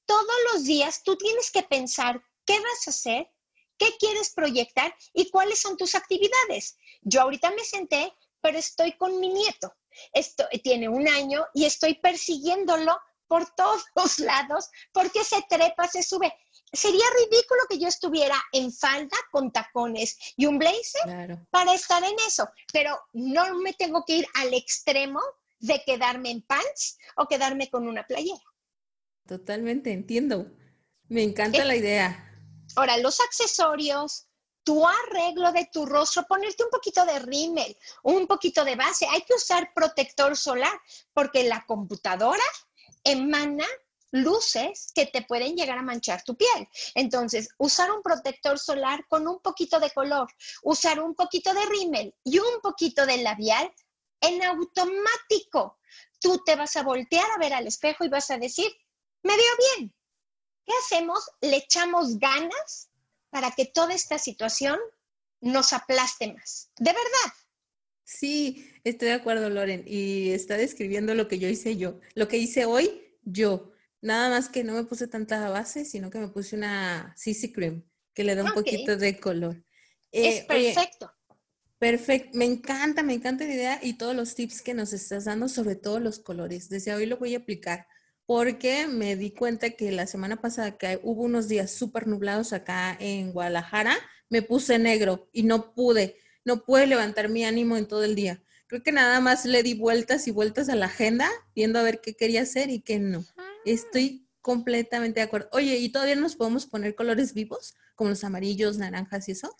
Todos 0.06 0.36
los 0.54 0.66
días 0.66 1.04
tú 1.04 1.18
tienes 1.18 1.52
que 1.52 1.64
pensar 1.64 2.22
qué 2.46 2.60
vas 2.60 2.88
a 2.88 2.92
hacer, 2.92 3.32
qué 3.78 3.96
quieres 3.98 4.34
proyectar 4.34 4.96
y 5.14 5.30
cuáles 5.30 5.60
son 5.60 5.78
tus 5.78 5.96
actividades. 5.96 6.78
Yo 7.02 7.22
ahorita 7.22 7.52
me 7.52 7.64
senté, 7.64 8.14
pero 8.42 8.58
estoy 8.58 8.98
con 8.98 9.20
mi 9.20 9.30
nieto. 9.30 9.74
Esto, 10.14 10.48
tiene 10.64 10.88
un 10.88 11.08
año 11.08 11.46
y 11.54 11.66
estoy 11.66 11.96
persiguiéndolo 11.96 12.98
por 13.28 13.46
todos 13.56 14.20
lados 14.20 14.70
porque 14.94 15.24
se 15.24 15.42
trepa, 15.50 15.88
se 15.88 16.04
sube. 16.04 16.34
Sería 16.74 17.06
ridículo 17.18 17.62
que 17.70 17.80
yo 17.80 17.88
estuviera 17.88 18.36
en 18.52 18.74
falda 18.74 19.18
con 19.32 19.52
tacones 19.52 20.18
y 20.36 20.46
un 20.46 20.58
blazer 20.60 21.40
para 21.50 21.74
estar 21.74 22.04
en 22.04 22.16
eso, 22.28 22.50
pero 22.74 23.00
no 23.14 23.56
me 23.60 23.74
tengo 23.74 24.04
que 24.06 24.18
ir 24.18 24.28
al 24.36 24.54
extremo 24.54 25.22
de 25.60 25.82
quedarme 25.86 26.32
en 26.32 26.42
pants 26.42 26.98
o 27.16 27.28
quedarme 27.28 27.70
con 27.70 27.88
una 27.88 28.06
playera. 28.06 28.44
Totalmente, 29.26 29.92
entiendo. 29.92 30.52
Me 31.08 31.24
encanta 31.24 31.64
la 31.64 31.76
idea. 31.76 32.24
Ahora, 32.76 32.98
los 32.98 33.20
accesorios, 33.22 34.28
tu 34.64 34.86
arreglo 34.86 35.52
de 35.54 35.70
tu 35.72 35.86
rostro, 35.86 36.26
ponerte 36.28 36.64
un 36.64 36.70
poquito 36.70 37.06
de 37.06 37.20
rímel, 37.20 37.78
un 38.04 38.28
poquito 38.28 38.66
de 38.66 38.76
base. 38.76 39.08
Hay 39.10 39.22
que 39.22 39.34
usar 39.34 39.72
protector 39.74 40.36
solar 40.36 40.78
porque 41.14 41.44
la 41.44 41.66
computadora 41.66 42.44
emana 43.04 43.66
luces 44.12 44.92
que 44.94 45.06
te 45.06 45.24
pueden 45.24 45.56
llegar 45.56 45.78
a 45.78 45.84
manchar 45.84 46.24
tu 46.24 46.36
piel. 46.36 46.68
Entonces, 46.96 47.50
usar 47.58 47.92
un 47.92 48.02
protector 48.02 48.58
solar 48.58 49.06
con 49.08 49.28
un 49.28 49.40
poquito 49.40 49.80
de 49.80 49.92
color, 49.92 50.28
usar 50.64 51.00
un 51.00 51.14
poquito 51.14 51.54
de 51.54 51.66
rímel 51.66 52.16
y 52.24 52.40
un 52.40 52.62
poquito 52.62 53.06
de 53.06 53.18
labial, 53.18 53.72
en 54.22 54.44
automático 54.44 55.78
tú 56.20 56.42
te 56.46 56.56
vas 56.56 56.76
a 56.76 56.84
voltear 56.84 57.30
a 57.32 57.40
ver 57.40 57.54
al 57.54 57.68
espejo 57.68 58.04
y 58.04 58.10
vas 58.10 58.32
a 58.32 58.38
decir, 58.38 58.72
me 59.24 59.36
veo 59.36 59.78
bien. 59.78 59.94
¿Qué 60.66 60.74
hacemos? 60.84 61.30
Le 61.42 61.58
echamos 61.58 62.18
ganas 62.20 62.90
para 63.30 63.52
que 63.52 63.66
toda 63.66 63.94
esta 63.94 64.18
situación 64.18 64.80
nos 65.42 65.74
aplaste 65.74 66.34
más. 66.34 66.72
De 66.78 66.92
verdad. 66.92 67.34
Sí, 68.04 68.74
estoy 68.84 69.10
de 69.10 69.14
acuerdo, 69.16 69.50
Loren. 69.50 69.84
Y 69.86 70.32
está 70.32 70.58
describiendo 70.58 71.14
lo 71.14 71.28
que 71.28 71.40
yo 71.40 71.48
hice 71.48 71.78
yo. 71.78 72.00
Lo 72.16 72.28
que 72.28 72.38
hice 72.38 72.66
hoy, 72.66 73.02
yo. 73.24 73.72
Nada 74.02 74.30
más 74.30 74.50
que 74.50 74.64
no 74.64 74.74
me 74.74 74.84
puse 74.84 75.08
tanta 75.08 75.50
base, 75.50 75.86
sino 75.86 76.10
que 76.10 76.20
me 76.20 76.28
puse 76.28 76.56
una 76.56 77.14
CC 77.18 77.52
Cream, 77.52 77.84
que 78.14 78.24
le 78.24 78.36
da 78.36 78.44
un 78.44 78.54
poquito 78.54 78.96
de 78.96 79.20
color. 79.20 79.64
es 80.12 80.42
eh, 80.42 80.46
perfecto. 80.48 81.12
perfecto. 81.80 82.38
Me 82.38 82.46
encanta, 82.46 83.04
me 83.04 83.14
encanta 83.14 83.46
la 83.46 83.54
idea 83.54 83.80
y 83.82 83.94
todos 83.94 84.16
los 84.16 84.36
tips 84.36 84.62
que 84.62 84.74
nos 84.74 84.94
estás 84.94 85.26
dando, 85.26 85.50
sobre 85.50 85.76
todo 85.76 86.00
los 86.00 86.20
colores. 86.20 86.70
Desde 86.70 86.94
hoy 86.94 87.06
lo 87.06 87.18
voy 87.18 87.36
a 87.36 87.40
aplicar 87.40 87.88
porque 88.28 88.88
me 88.88 89.16
di 89.16 89.32
cuenta 89.32 89.72
que 89.72 89.92
la 89.92 90.06
semana 90.06 90.42
pasada 90.42 90.78
que 90.78 91.00
hubo 91.02 91.24
unos 91.24 91.48
días 91.48 91.72
súper 91.72 92.08
nublados 92.08 92.52
acá 92.52 92.96
en 93.00 93.32
Guadalajara, 93.32 93.98
me 94.30 94.42
puse 94.42 94.78
negro 94.78 95.30
y 95.32 95.44
no 95.44 95.74
pude, 95.74 96.18
no 96.44 96.66
puede 96.66 96.88
levantar 96.88 97.30
mi 97.30 97.46
ánimo 97.46 97.78
en 97.78 97.88
todo 97.88 98.04
el 98.04 98.16
día. 98.16 98.44
Creo 98.68 98.84
que 98.84 98.92
nada 98.92 99.22
más 99.22 99.46
le 99.46 99.64
di 99.64 99.76
vueltas 99.76 100.28
y 100.28 100.32
vueltas 100.32 100.68
a 100.68 100.76
la 100.76 100.88
agenda, 100.88 101.30
viendo 101.56 101.80
a 101.80 101.84
ver 101.84 102.02
qué 102.02 102.16
quería 102.16 102.42
hacer 102.42 102.70
y 102.70 102.82
qué 102.82 103.00
no. 103.00 103.26
Estoy 103.68 104.26
completamente 104.42 105.20
de 105.20 105.26
acuerdo. 105.26 105.50
Oye, 105.52 105.76
¿y 105.76 105.90
todavía 105.90 106.16
nos 106.16 106.38
podemos 106.38 106.66
poner 106.66 106.96
colores 106.96 107.34
vivos, 107.34 107.76
como 107.96 108.12
los 108.12 108.24
amarillos, 108.24 108.78
naranjas 108.78 109.28
y 109.28 109.34
eso? 109.34 109.54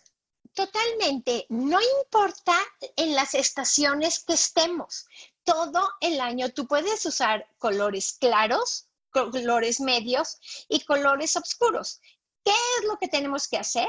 Totalmente. 0.54 1.44
No 1.50 1.78
importa 2.00 2.56
en 2.96 3.14
las 3.14 3.34
estaciones 3.34 4.24
que 4.24 4.32
estemos. 4.32 5.06
Todo 5.44 5.86
el 6.00 6.20
año 6.22 6.48
tú 6.54 6.66
puedes 6.66 7.04
usar 7.04 7.46
colores 7.58 8.14
claros, 8.14 8.88
colores 9.10 9.78
medios 9.78 10.38
y 10.70 10.80
colores 10.80 11.36
oscuros. 11.36 12.00
¿Qué 12.42 12.52
es 12.52 12.88
lo 12.88 12.98
que 12.98 13.08
tenemos 13.08 13.46
que 13.46 13.58
hacer? 13.58 13.88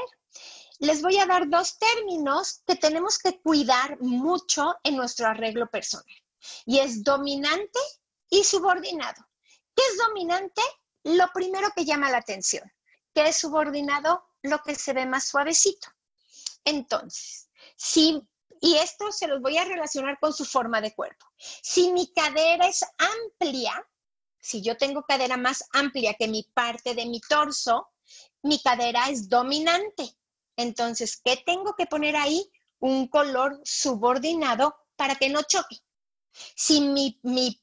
Les 0.80 1.00
voy 1.00 1.16
a 1.18 1.26
dar 1.26 1.48
dos 1.48 1.78
términos 1.78 2.62
que 2.66 2.76
tenemos 2.76 3.18
que 3.18 3.40
cuidar 3.40 3.98
mucho 4.00 4.74
en 4.84 4.96
nuestro 4.96 5.28
arreglo 5.28 5.70
personal. 5.70 6.04
Y 6.66 6.78
es 6.78 7.02
dominante 7.02 7.80
y 8.28 8.44
subordinado. 8.44 9.29
¿Qué 9.80 9.86
es 9.92 9.96
dominante? 9.96 10.60
Lo 11.04 11.32
primero 11.32 11.70
que 11.74 11.86
llama 11.86 12.10
la 12.10 12.18
atención. 12.18 12.70
¿Qué 13.14 13.28
es 13.28 13.36
subordinado? 13.36 14.22
Lo 14.42 14.58
que 14.58 14.74
se 14.74 14.92
ve 14.92 15.06
más 15.06 15.28
suavecito. 15.28 15.88
Entonces, 16.66 17.48
si, 17.76 18.20
y 18.60 18.76
esto 18.76 19.10
se 19.10 19.26
los 19.26 19.40
voy 19.40 19.56
a 19.56 19.64
relacionar 19.64 20.18
con 20.20 20.34
su 20.34 20.44
forma 20.44 20.82
de 20.82 20.94
cuerpo. 20.94 21.24
Si 21.38 21.92
mi 21.92 22.12
cadera 22.12 22.66
es 22.66 22.84
amplia, 22.98 23.72
si 24.38 24.60
yo 24.60 24.76
tengo 24.76 25.02
cadera 25.04 25.38
más 25.38 25.64
amplia 25.72 26.12
que 26.12 26.28
mi 26.28 26.42
parte 26.42 26.94
de 26.94 27.06
mi 27.06 27.20
torso, 27.20 27.88
mi 28.42 28.60
cadera 28.60 29.08
es 29.08 29.30
dominante. 29.30 30.14
Entonces, 30.56 31.22
¿qué 31.24 31.42
tengo 31.46 31.74
que 31.74 31.86
poner 31.86 32.16
ahí? 32.16 32.52
Un 32.80 33.08
color 33.08 33.58
subordinado 33.64 34.76
para 34.96 35.14
que 35.14 35.30
no 35.30 35.40
choque. 35.42 35.78
Si 36.54 36.80
mi, 36.80 37.18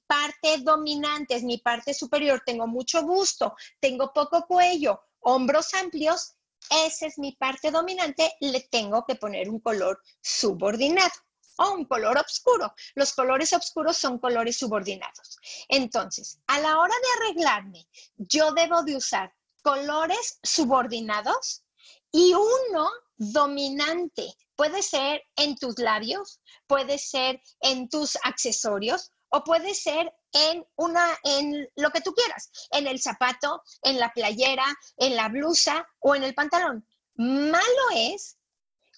parte 0.07 0.57
dominante 0.59 1.35
es 1.35 1.43
mi 1.43 1.57
parte 1.57 1.93
superior, 1.93 2.41
tengo 2.45 2.67
mucho 2.67 3.03
busto, 3.03 3.55
tengo 3.79 4.11
poco 4.13 4.45
cuello, 4.45 5.01
hombros 5.21 5.73
amplios, 5.73 6.35
esa 6.69 7.05
es 7.05 7.17
mi 7.17 7.33
parte 7.33 7.71
dominante, 7.71 8.33
le 8.41 8.61
tengo 8.61 9.05
que 9.05 9.15
poner 9.15 9.49
un 9.49 9.59
color 9.59 10.01
subordinado 10.21 11.11
o 11.57 11.71
un 11.71 11.85
color 11.85 12.17
oscuro. 12.17 12.73
Los 12.95 13.13
colores 13.13 13.53
oscuros 13.53 13.97
son 13.97 14.19
colores 14.19 14.57
subordinados. 14.57 15.37
Entonces, 15.67 16.39
a 16.47 16.59
la 16.59 16.79
hora 16.79 16.93
de 16.93 17.25
arreglarme, 17.25 17.87
yo 18.17 18.51
debo 18.51 18.83
de 18.83 18.95
usar 18.95 19.33
colores 19.63 20.39
subordinados 20.43 21.63
y 22.11 22.33
uno 22.33 22.89
dominante. 23.17 24.33
Puede 24.57 24.81
ser 24.81 25.21
en 25.35 25.55
tus 25.55 25.77
labios, 25.79 26.41
puede 26.65 26.97
ser 26.97 27.41
en 27.61 27.87
tus 27.87 28.17
accesorios 28.23 29.11
o 29.29 29.43
puede 29.43 29.73
ser 29.73 30.11
en 30.33 30.65
una 30.75 31.17
en 31.23 31.69
lo 31.75 31.91
que 31.91 32.01
tú 32.01 32.13
quieras, 32.13 32.49
en 32.71 32.87
el 32.87 32.99
zapato, 32.99 33.61
en 33.83 33.99
la 33.99 34.11
playera, 34.11 34.65
en 34.97 35.15
la 35.15 35.29
blusa 35.29 35.87
o 35.99 36.15
en 36.15 36.23
el 36.23 36.33
pantalón. 36.33 36.85
Malo 37.15 37.83
es 37.95 38.37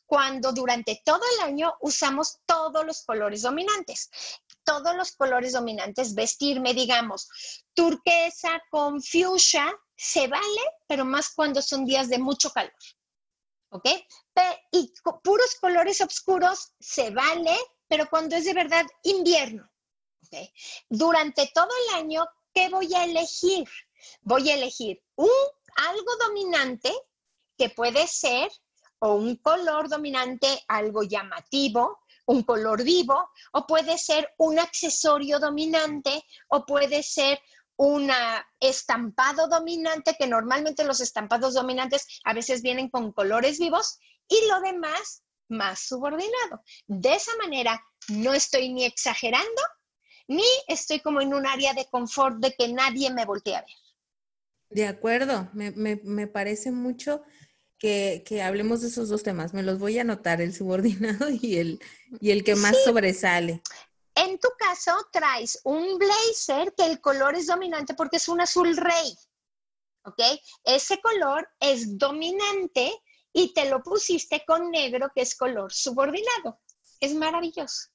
cuando 0.05 0.51
durante 0.53 1.01
todo 1.05 1.21
el 1.35 1.45
año 1.45 1.73
usamos 1.81 2.39
todos 2.45 2.85
los 2.85 3.03
colores 3.03 3.43
dominantes. 3.43 4.09
Todos 4.63 4.95
los 4.95 5.11
colores 5.11 5.53
dominantes, 5.53 6.15
vestirme, 6.15 6.73
digamos, 6.73 7.29
turquesa 7.73 8.61
con 8.71 9.01
fuchsia, 9.01 9.71
se 9.95 10.27
vale, 10.27 10.61
pero 10.87 11.05
más 11.05 11.33
cuando 11.35 11.61
son 11.61 11.85
días 11.85 12.07
de 12.07 12.17
mucho 12.17 12.49
calor. 12.49 12.73
¿Ok? 13.69 13.85
Y 14.71 14.93
puros 15.23 15.55
colores 15.59 16.01
oscuros 16.01 16.73
se 16.79 17.11
vale, 17.11 17.57
pero 17.87 18.09
cuando 18.09 18.35
es 18.35 18.45
de 18.45 18.53
verdad 18.53 18.85
invierno. 19.03 19.69
Durante 20.89 21.51
todo 21.53 21.69
el 21.87 21.95
año, 21.99 22.25
¿qué 22.53 22.69
voy 22.69 22.93
a 22.93 23.05
elegir? 23.05 23.67
Voy 24.21 24.49
a 24.49 24.55
elegir 24.55 25.01
un, 25.15 25.29
algo 25.75 26.15
dominante 26.27 26.91
que 27.57 27.69
puede 27.69 28.07
ser 28.07 28.49
o 28.99 29.13
un 29.15 29.35
color 29.37 29.89
dominante, 29.89 30.63
algo 30.67 31.03
llamativo, 31.03 31.99
un 32.25 32.43
color 32.43 32.83
vivo, 32.83 33.29
o 33.53 33.65
puede 33.65 33.97
ser 33.97 34.33
un 34.37 34.59
accesorio 34.59 35.39
dominante, 35.39 36.23
o 36.49 36.65
puede 36.65 37.01
ser 37.01 37.39
un 37.79 38.11
estampado 38.59 39.47
dominante, 39.47 40.15
que 40.19 40.27
normalmente 40.27 40.83
los 40.83 40.99
estampados 40.99 41.53
dominantes 41.53 42.19
a 42.25 42.33
veces 42.33 42.61
vienen 42.61 42.89
con 42.89 43.13
colores 43.13 43.57
vivos, 43.57 43.99
y 44.27 44.47
lo 44.49 44.59
demás 44.59 45.23
más 45.47 45.79
subordinado. 45.79 46.61
De 46.87 47.13
esa 47.13 47.31
manera, 47.37 47.81
no 48.09 48.33
estoy 48.33 48.73
ni 48.73 48.83
exagerando 48.83 49.61
ni 50.27 50.43
estoy 50.67 50.99
como 50.99 51.21
en 51.21 51.33
un 51.33 51.47
área 51.47 51.73
de 51.73 51.87
confort 51.89 52.37
de 52.37 52.53
que 52.53 52.71
nadie 52.71 53.11
me 53.11 53.25
voltee 53.25 53.55
a 53.55 53.61
ver. 53.61 53.75
De 54.69 54.85
acuerdo, 54.85 55.49
me, 55.53 56.27
parece 56.27 56.71
mucho 56.71 57.23
que, 57.79 58.23
hablemos 58.43 58.81
de 58.81 58.89
esos 58.89 59.09
dos 59.09 59.23
temas. 59.23 59.55
Me 59.55 59.63
los 59.63 59.79
voy 59.79 59.97
a 59.97 60.01
anotar, 60.01 60.41
el 60.41 60.53
subordinado 60.53 61.29
y 61.41 61.57
el, 61.57 61.79
y 62.21 62.29
el 62.29 62.43
que 62.43 62.55
más 62.55 62.75
sobresale. 62.83 63.63
En 64.19 64.37
tu 64.37 64.49
caso, 64.57 64.91
traes 65.13 65.61
un 65.63 65.97
blazer 65.97 66.73
que 66.75 66.85
el 66.85 66.99
color 66.99 67.35
es 67.35 67.47
dominante 67.47 67.93
porque 67.93 68.17
es 68.17 68.27
un 68.27 68.41
azul 68.41 68.75
rey. 68.75 69.17
¿Ok? 70.03 70.19
Ese 70.65 70.99
color 70.99 71.47
es 71.59 71.97
dominante 71.97 72.91
y 73.31 73.53
te 73.53 73.69
lo 73.69 73.81
pusiste 73.81 74.43
con 74.45 74.71
negro, 74.71 75.09
que 75.15 75.21
es 75.21 75.35
color 75.35 75.71
subordinado. 75.71 76.59
Es 76.99 77.15
maravilloso. 77.15 77.87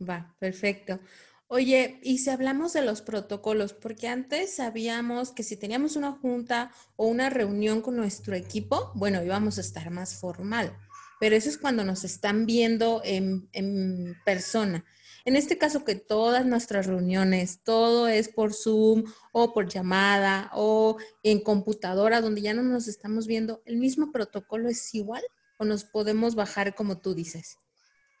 Va, 0.00 0.34
perfecto. 0.38 1.00
Oye, 1.48 2.00
y 2.02 2.16
si 2.16 2.30
hablamos 2.30 2.72
de 2.72 2.80
los 2.80 3.02
protocolos, 3.02 3.74
porque 3.74 4.08
antes 4.08 4.56
sabíamos 4.56 5.32
que 5.32 5.42
si 5.42 5.58
teníamos 5.58 5.96
una 5.96 6.12
junta 6.12 6.72
o 6.96 7.06
una 7.06 7.28
reunión 7.28 7.82
con 7.82 7.96
nuestro 7.96 8.34
equipo, 8.34 8.90
bueno, 8.94 9.22
íbamos 9.22 9.58
a 9.58 9.60
estar 9.60 9.90
más 9.90 10.18
formal, 10.18 10.74
pero 11.20 11.36
eso 11.36 11.50
es 11.50 11.58
cuando 11.58 11.84
nos 11.84 12.04
están 12.04 12.46
viendo 12.46 13.02
en, 13.04 13.50
en 13.52 14.16
persona. 14.24 14.86
En 15.24 15.36
este 15.36 15.58
caso 15.58 15.84
que 15.84 15.94
todas 15.94 16.46
nuestras 16.46 16.86
reuniones, 16.86 17.62
todo 17.62 18.08
es 18.08 18.28
por 18.28 18.54
Zoom 18.54 19.04
o 19.32 19.52
por 19.52 19.68
llamada 19.68 20.50
o 20.54 20.96
en 21.22 21.42
computadora 21.42 22.20
donde 22.20 22.42
ya 22.42 22.54
no 22.54 22.62
nos 22.62 22.88
estamos 22.88 23.26
viendo, 23.26 23.62
¿el 23.64 23.76
mismo 23.76 24.10
protocolo 24.10 24.68
es 24.68 24.94
igual 24.94 25.22
o 25.58 25.64
nos 25.64 25.84
podemos 25.84 26.34
bajar 26.34 26.74
como 26.74 26.98
tú 26.98 27.14
dices? 27.14 27.58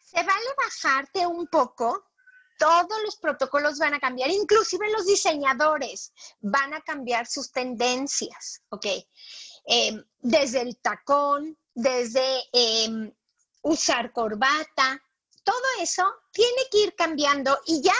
Se 0.04 0.16
vale 0.16 0.46
bajarte 0.56 1.26
un 1.26 1.46
poco 1.46 2.04
todos 2.62 3.02
los 3.04 3.16
protocolos 3.16 3.78
van 3.78 3.94
a 3.94 3.98
cambiar, 3.98 4.30
inclusive 4.30 4.88
los 4.92 5.04
diseñadores 5.04 6.12
van 6.40 6.72
a 6.74 6.80
cambiar 6.80 7.26
sus 7.26 7.50
tendencias, 7.50 8.62
¿ok? 8.68 8.86
Em, 9.64 10.04
desde 10.20 10.60
el 10.60 10.76
tacón, 10.78 11.58
desde 11.74 12.22
em, 12.52 13.12
usar 13.62 14.12
corbata, 14.12 15.02
todo 15.44 15.62
eso 15.80 16.04
tiene 16.30 16.62
que 16.70 16.78
ir 16.78 16.94
cambiando 16.94 17.58
y 17.66 17.82
ya, 17.82 17.94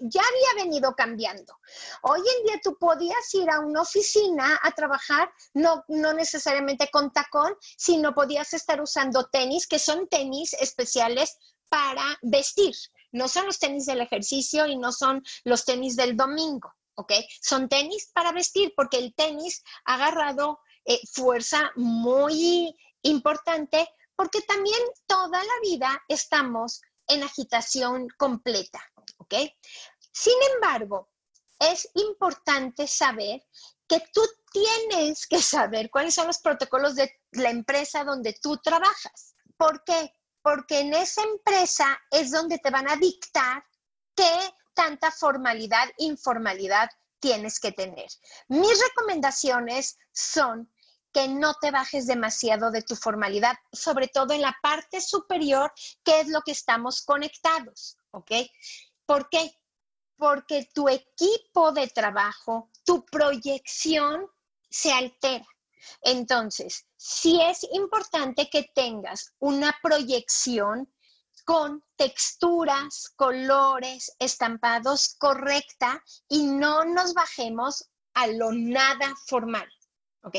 ya 0.00 0.22
había 0.22 0.64
venido 0.64 0.94
cambiando. 0.94 1.58
Hoy 2.02 2.20
en 2.20 2.46
día 2.46 2.60
tú 2.62 2.76
podías 2.78 3.34
ir 3.34 3.50
a 3.50 3.60
una 3.60 3.82
oficina 3.82 4.58
a 4.62 4.72
trabajar, 4.72 5.32
no, 5.54 5.84
no 5.88 6.12
necesariamente 6.12 6.88
con 6.90 7.12
tacón, 7.12 7.54
sino 7.76 8.14
podías 8.14 8.52
estar 8.52 8.80
usando 8.80 9.26
tenis, 9.26 9.66
que 9.66 9.78
son 9.78 10.08
tenis 10.08 10.52
especiales 10.54 11.38
para 11.68 12.18
vestir. 12.22 12.74
No 13.12 13.28
son 13.28 13.46
los 13.46 13.58
tenis 13.58 13.86
del 13.86 14.00
ejercicio 14.00 14.66
y 14.66 14.76
no 14.76 14.92
son 14.92 15.22
los 15.44 15.64
tenis 15.64 15.96
del 15.96 16.16
domingo, 16.16 16.72
¿ok? 16.94 17.12
Son 17.40 17.68
tenis 17.68 18.10
para 18.12 18.32
vestir 18.32 18.72
porque 18.76 18.98
el 18.98 19.14
tenis 19.14 19.62
ha 19.84 19.94
agarrado 19.94 20.60
eh, 20.84 21.00
fuerza 21.12 21.70
muy 21.76 22.76
importante 23.02 23.88
porque 24.16 24.42
también 24.42 24.80
toda 25.06 25.42
la 25.42 25.60
vida 25.62 26.02
estamos 26.08 26.80
en 27.06 27.22
agitación 27.22 28.08
completa, 28.16 28.80
¿ok? 29.18 29.34
Sin 30.12 30.34
embargo, 30.54 31.10
es 31.58 31.88
importante 31.94 32.86
saber 32.86 33.44
que 33.88 34.02
tú 34.12 34.22
tienes 34.52 35.26
que 35.26 35.40
saber 35.40 35.90
cuáles 35.90 36.14
son 36.14 36.26
los 36.26 36.38
protocolos 36.38 36.94
de 36.94 37.20
la 37.32 37.50
empresa 37.50 38.04
donde 38.04 38.38
tú 38.40 38.58
trabajas. 38.58 39.34
¿Por 39.56 39.84
qué? 39.84 40.12
porque 40.42 40.80
en 40.80 40.92
esa 40.92 41.22
empresa 41.22 42.00
es 42.10 42.30
donde 42.30 42.58
te 42.58 42.70
van 42.70 42.90
a 42.90 42.96
dictar 42.96 43.64
qué 44.14 44.32
tanta 44.74 45.10
formalidad, 45.10 45.88
informalidad 45.98 46.90
tienes 47.20 47.60
que 47.60 47.72
tener. 47.72 48.08
Mis 48.48 48.82
recomendaciones 48.88 49.98
son 50.12 50.70
que 51.12 51.28
no 51.28 51.54
te 51.54 51.70
bajes 51.70 52.06
demasiado 52.06 52.70
de 52.70 52.82
tu 52.82 52.96
formalidad, 52.96 53.56
sobre 53.72 54.08
todo 54.08 54.32
en 54.32 54.42
la 54.42 54.56
parte 54.62 55.00
superior, 55.00 55.72
que 56.04 56.20
es 56.20 56.28
lo 56.28 56.42
que 56.42 56.52
estamos 56.52 57.02
conectados, 57.02 57.96
¿ok? 58.10 58.30
¿Por 59.06 59.28
qué? 59.28 59.52
Porque 60.16 60.68
tu 60.74 60.88
equipo 60.88 61.72
de 61.72 61.88
trabajo, 61.88 62.70
tu 62.84 63.04
proyección 63.06 64.26
se 64.70 64.92
altera. 64.92 65.46
Entonces, 66.02 66.86
sí 66.96 67.40
es 67.42 67.66
importante 67.72 68.48
que 68.48 68.70
tengas 68.74 69.34
una 69.38 69.76
proyección 69.82 70.88
con 71.44 71.82
texturas, 71.96 73.12
colores, 73.16 74.14
estampados 74.18 75.16
correcta 75.18 76.02
y 76.28 76.44
no 76.44 76.84
nos 76.84 77.14
bajemos 77.14 77.88
a 78.14 78.26
lo 78.28 78.52
nada 78.52 79.12
formal. 79.26 79.68
¿Ok? 80.22 80.36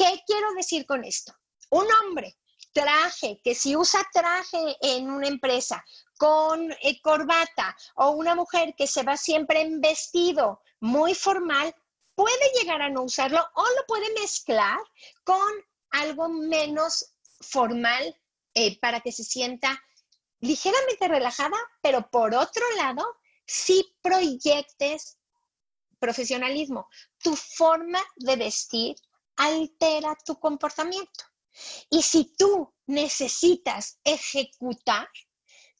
¿Qué 0.00 0.22
quiero 0.26 0.54
decir 0.54 0.86
con 0.86 1.04
esto? 1.04 1.34
Un 1.68 1.86
hombre 1.92 2.38
traje, 2.72 3.38
que 3.44 3.54
si 3.54 3.76
usa 3.76 4.00
traje 4.14 4.78
en 4.80 5.10
una 5.10 5.28
empresa 5.28 5.84
con 6.16 6.72
eh, 6.72 7.02
corbata 7.02 7.76
o 7.96 8.12
una 8.12 8.34
mujer 8.34 8.74
que 8.78 8.86
se 8.86 9.02
va 9.02 9.18
siempre 9.18 9.60
en 9.60 9.78
vestido 9.82 10.62
muy 10.80 11.14
formal, 11.14 11.74
puede 12.14 12.50
llegar 12.58 12.80
a 12.80 12.88
no 12.88 13.02
usarlo 13.02 13.46
o 13.54 13.62
lo 13.62 13.86
puede 13.86 14.10
mezclar 14.14 14.78
con 15.22 15.52
algo 15.90 16.30
menos 16.30 17.12
formal 17.42 18.18
eh, 18.54 18.80
para 18.80 19.02
que 19.02 19.12
se 19.12 19.22
sienta 19.22 19.78
ligeramente 20.38 21.08
relajada, 21.08 21.58
pero 21.82 22.08
por 22.08 22.34
otro 22.34 22.64
lado, 22.78 23.04
si 23.44 23.94
proyectes 24.00 25.18
profesionalismo. 25.98 26.88
Tu 27.22 27.36
forma 27.36 28.02
de 28.16 28.36
vestir 28.36 28.96
altera 29.40 30.16
tu 30.24 30.38
comportamiento. 30.38 31.24
Y 31.90 32.02
si 32.02 32.32
tú 32.36 32.72
necesitas 32.86 33.98
ejecutar, 34.04 35.08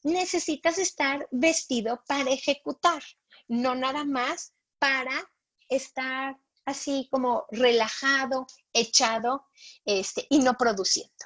necesitas 0.03 0.77
estar 0.77 1.27
vestido 1.31 2.03
para 2.07 2.31
ejecutar, 2.31 3.01
no 3.47 3.75
nada 3.75 4.03
más 4.03 4.53
para 4.79 5.31
estar 5.69 6.37
así 6.65 7.07
como 7.11 7.45
relajado, 7.51 8.47
echado 8.73 9.45
este, 9.85 10.25
y 10.29 10.39
no 10.39 10.55
produciendo. 10.55 11.25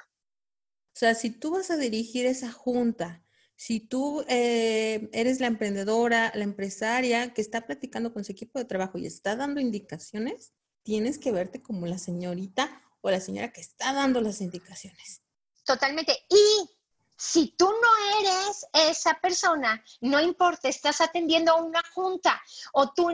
O 0.94 0.98
sea, 0.98 1.14
si 1.14 1.30
tú 1.30 1.52
vas 1.52 1.70
a 1.70 1.76
dirigir 1.76 2.26
esa 2.26 2.52
junta, 2.52 3.22
si 3.54 3.80
tú 3.80 4.24
eh, 4.28 5.08
eres 5.12 5.40
la 5.40 5.46
emprendedora, 5.46 6.32
la 6.34 6.44
empresaria 6.44 7.32
que 7.32 7.40
está 7.40 7.66
platicando 7.66 8.12
con 8.12 8.24
su 8.24 8.32
equipo 8.32 8.58
de 8.58 8.66
trabajo 8.66 8.98
y 8.98 9.06
está 9.06 9.36
dando 9.36 9.60
indicaciones, 9.60 10.52
tienes 10.86 11.18
que 11.18 11.32
verte 11.32 11.60
como 11.60 11.88
la 11.88 11.98
señorita 11.98 12.80
o 13.00 13.10
la 13.10 13.20
señora 13.20 13.52
que 13.52 13.60
está 13.60 13.92
dando 13.92 14.20
las 14.20 14.40
indicaciones. 14.40 15.20
Totalmente. 15.64 16.16
Y 16.30 16.70
si 17.16 17.56
tú 17.58 17.66
no 17.66 18.20
eres 18.20 18.64
esa 18.72 19.14
persona, 19.20 19.84
no 20.00 20.20
importa, 20.20 20.68
estás 20.68 21.00
atendiendo 21.00 21.50
a 21.50 21.60
una 21.60 21.82
junta 21.92 22.40
o 22.72 22.92
tú, 22.92 23.08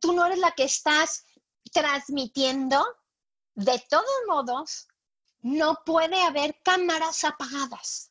tú 0.00 0.14
no 0.14 0.24
eres 0.24 0.38
la 0.38 0.52
que 0.52 0.64
estás 0.64 1.26
transmitiendo, 1.70 2.82
de 3.54 3.78
todos 3.90 4.06
modos, 4.26 4.88
no 5.42 5.82
puede 5.84 6.18
haber 6.22 6.58
cámaras 6.64 7.24
apagadas. 7.24 8.10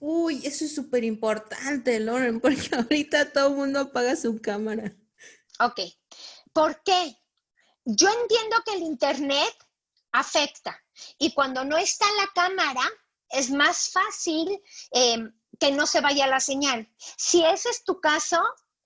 Uy, 0.00 0.44
eso 0.44 0.64
es 0.64 0.74
súper 0.74 1.04
importante, 1.04 2.00
Lauren, 2.00 2.40
porque 2.40 2.74
ahorita 2.74 3.32
todo 3.32 3.50
el 3.50 3.54
mundo 3.54 3.78
apaga 3.78 4.16
su 4.16 4.40
cámara. 4.40 4.92
Ok, 5.60 5.78
¿por 6.52 6.82
qué? 6.82 7.16
Yo 7.84 8.08
entiendo 8.22 8.56
que 8.64 8.74
el 8.74 8.82
Internet 8.82 9.54
afecta 10.12 10.78
y 11.18 11.32
cuando 11.32 11.64
no 11.64 11.78
está 11.78 12.06
la 12.18 12.28
cámara, 12.34 12.82
es 13.28 13.50
más 13.50 13.90
fácil 13.90 14.60
eh, 14.92 15.18
que 15.58 15.72
no 15.72 15.86
se 15.86 16.00
vaya 16.00 16.26
la 16.26 16.40
señal. 16.40 16.88
Si 17.16 17.44
ese 17.44 17.70
es 17.70 17.84
tu 17.84 18.00
caso, 18.00 18.42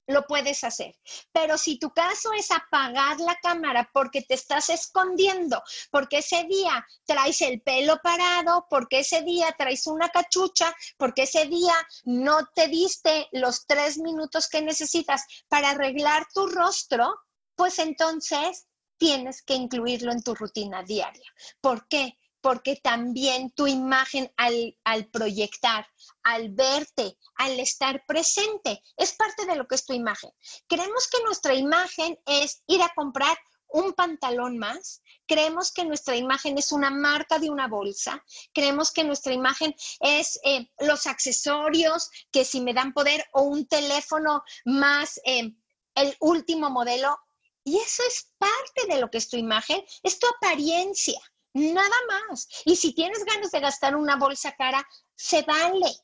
lo 0.06 0.26
puedes 0.26 0.64
hacer. 0.64 0.98
Pero 1.32 1.56
si 1.56 1.78
tu 1.78 1.92
caso 1.92 2.32
es 2.32 2.50
apagar 2.50 3.18
la 3.20 3.36
cámara 3.36 3.88
porque 3.92 4.22
te 4.22 4.34
estás 4.34 4.68
escondiendo, 4.68 5.62
porque 5.90 6.18
ese 6.18 6.44
día 6.44 6.86
traes 7.06 7.40
el 7.42 7.62
pelo 7.62 7.98
parado, 8.02 8.66
porque 8.68 9.00
ese 9.00 9.22
día 9.22 9.54
traes 9.56 9.86
una 9.86 10.10
cachucha, 10.10 10.74
porque 10.98 11.22
ese 11.22 11.46
día 11.46 11.74
no 12.04 12.46
te 12.54 12.68
diste 12.68 13.28
los 13.32 13.66
tres 13.66 13.98
minutos 13.98 14.48
que 14.48 14.62
necesitas 14.62 15.24
para 15.48 15.70
arreglar 15.70 16.26
tu 16.34 16.46
rostro, 16.48 17.14
pues 17.56 17.78
entonces 17.78 18.66
tienes 19.04 19.42
que 19.42 19.54
incluirlo 19.54 20.12
en 20.12 20.22
tu 20.22 20.34
rutina 20.34 20.82
diaria. 20.82 21.30
¿Por 21.60 21.86
qué? 21.88 22.18
porque 22.40 22.76
también 22.76 23.50
tu 23.52 23.66
imagen 23.66 24.30
al, 24.36 25.08
proyectar, 25.10 25.86
al 26.22 26.50
verte, 26.50 27.16
al 27.36 27.58
estar 27.58 28.04
presente, 28.06 28.82
es 28.98 29.14
parte 29.14 29.46
de 29.46 29.56
lo 29.56 29.66
que 29.66 29.76
es 29.76 29.86
tu 29.86 29.94
imagen. 29.94 30.30
Creemos 30.68 31.08
que 31.08 31.22
nuestra 31.24 31.54
imagen 31.54 32.18
es 32.26 32.62
ir 32.66 32.82
a 32.82 32.92
comprar 32.94 33.34
un 33.68 33.94
pantalón 33.94 34.58
más, 34.58 35.00
creemos 35.26 35.72
que 35.72 35.86
nuestra 35.86 36.16
imagen 36.16 36.58
es 36.58 36.70
una 36.70 36.90
marca 36.90 37.38
de 37.38 37.48
una 37.48 37.66
bolsa, 37.66 38.22
creemos 38.52 38.92
que 38.92 39.04
nuestra 39.04 39.32
imagen 39.32 39.74
es 40.00 40.38
eh, 40.44 40.70
los 40.80 41.06
accesorios 41.06 42.10
que 42.30 42.44
si 42.44 42.60
me 42.60 42.74
dan 42.74 42.92
poder 42.92 43.24
o 43.32 43.40
un 43.44 43.66
teléfono 43.66 44.42
más 44.66 45.18
eh, 45.24 45.50
el 45.94 46.16
último 46.20 46.70
modelo. 46.70 47.18
Y 47.64 47.78
eso 47.78 48.02
es 48.06 48.30
parte 48.38 48.86
de 48.88 49.00
lo 49.00 49.10
que 49.10 49.18
es 49.18 49.28
tu 49.28 49.36
imagen, 49.36 49.82
es 50.02 50.18
tu 50.18 50.26
apariencia. 50.28 51.18
Nada 51.54 51.96
más. 52.08 52.48
Y 52.64 52.76
si 52.76 52.94
tienes 52.94 53.24
ganas 53.24 53.50
de 53.50 53.60
gastar 53.60 53.96
una 53.96 54.16
bolsa 54.16 54.54
cara, 54.56 54.86
se 55.14 55.42
vale. 55.42 55.96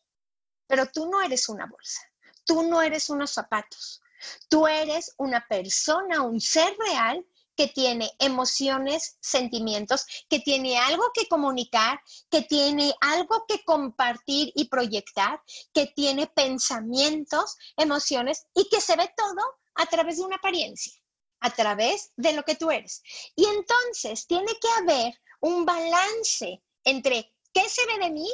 Pero 0.66 0.86
tú 0.86 1.10
no 1.10 1.20
eres 1.20 1.48
una 1.48 1.66
bolsa. 1.66 2.00
Tú 2.44 2.62
no 2.62 2.80
eres 2.80 3.10
unos 3.10 3.32
zapatos. 3.32 4.00
Tú 4.48 4.66
eres 4.66 5.14
una 5.18 5.44
persona, 5.48 6.22
un 6.22 6.40
ser 6.40 6.76
real 6.78 7.24
que 7.56 7.68
tiene 7.68 8.10
emociones, 8.18 9.18
sentimientos, 9.20 10.06
que 10.28 10.40
tiene 10.40 10.78
algo 10.78 11.10
que 11.12 11.28
comunicar, 11.28 12.00
que 12.30 12.42
tiene 12.42 12.94
algo 13.00 13.44
que 13.46 13.62
compartir 13.64 14.50
y 14.54 14.68
proyectar, 14.68 15.42
que 15.74 15.86
tiene 15.88 16.26
pensamientos, 16.26 17.56
emociones 17.76 18.46
y 18.54 18.68
que 18.70 18.80
se 18.80 18.96
ve 18.96 19.12
todo 19.14 19.42
a 19.74 19.86
través 19.86 20.16
de 20.16 20.22
una 20.22 20.36
apariencia, 20.36 20.92
a 21.40 21.50
través 21.50 22.12
de 22.16 22.32
lo 22.32 22.42
que 22.42 22.54
tú 22.54 22.70
eres. 22.70 23.02
Y 23.36 23.44
entonces 23.46 24.26
tiene 24.26 24.52
que 24.60 24.68
haber 24.78 25.14
un 25.40 25.64
balance 25.64 26.62
entre 26.84 27.34
qué 27.52 27.68
se 27.68 27.84
ve 27.86 27.98
de 27.98 28.10
mí 28.10 28.28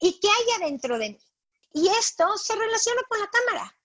y 0.00 0.18
qué 0.20 0.28
hay 0.28 0.62
adentro 0.62 0.98
de 0.98 1.10
mí. 1.10 1.18
Y 1.72 1.88
esto 1.88 2.36
se 2.36 2.56
relaciona 2.56 3.02
con 3.08 3.20
la 3.20 3.30
cámara. 3.30 3.78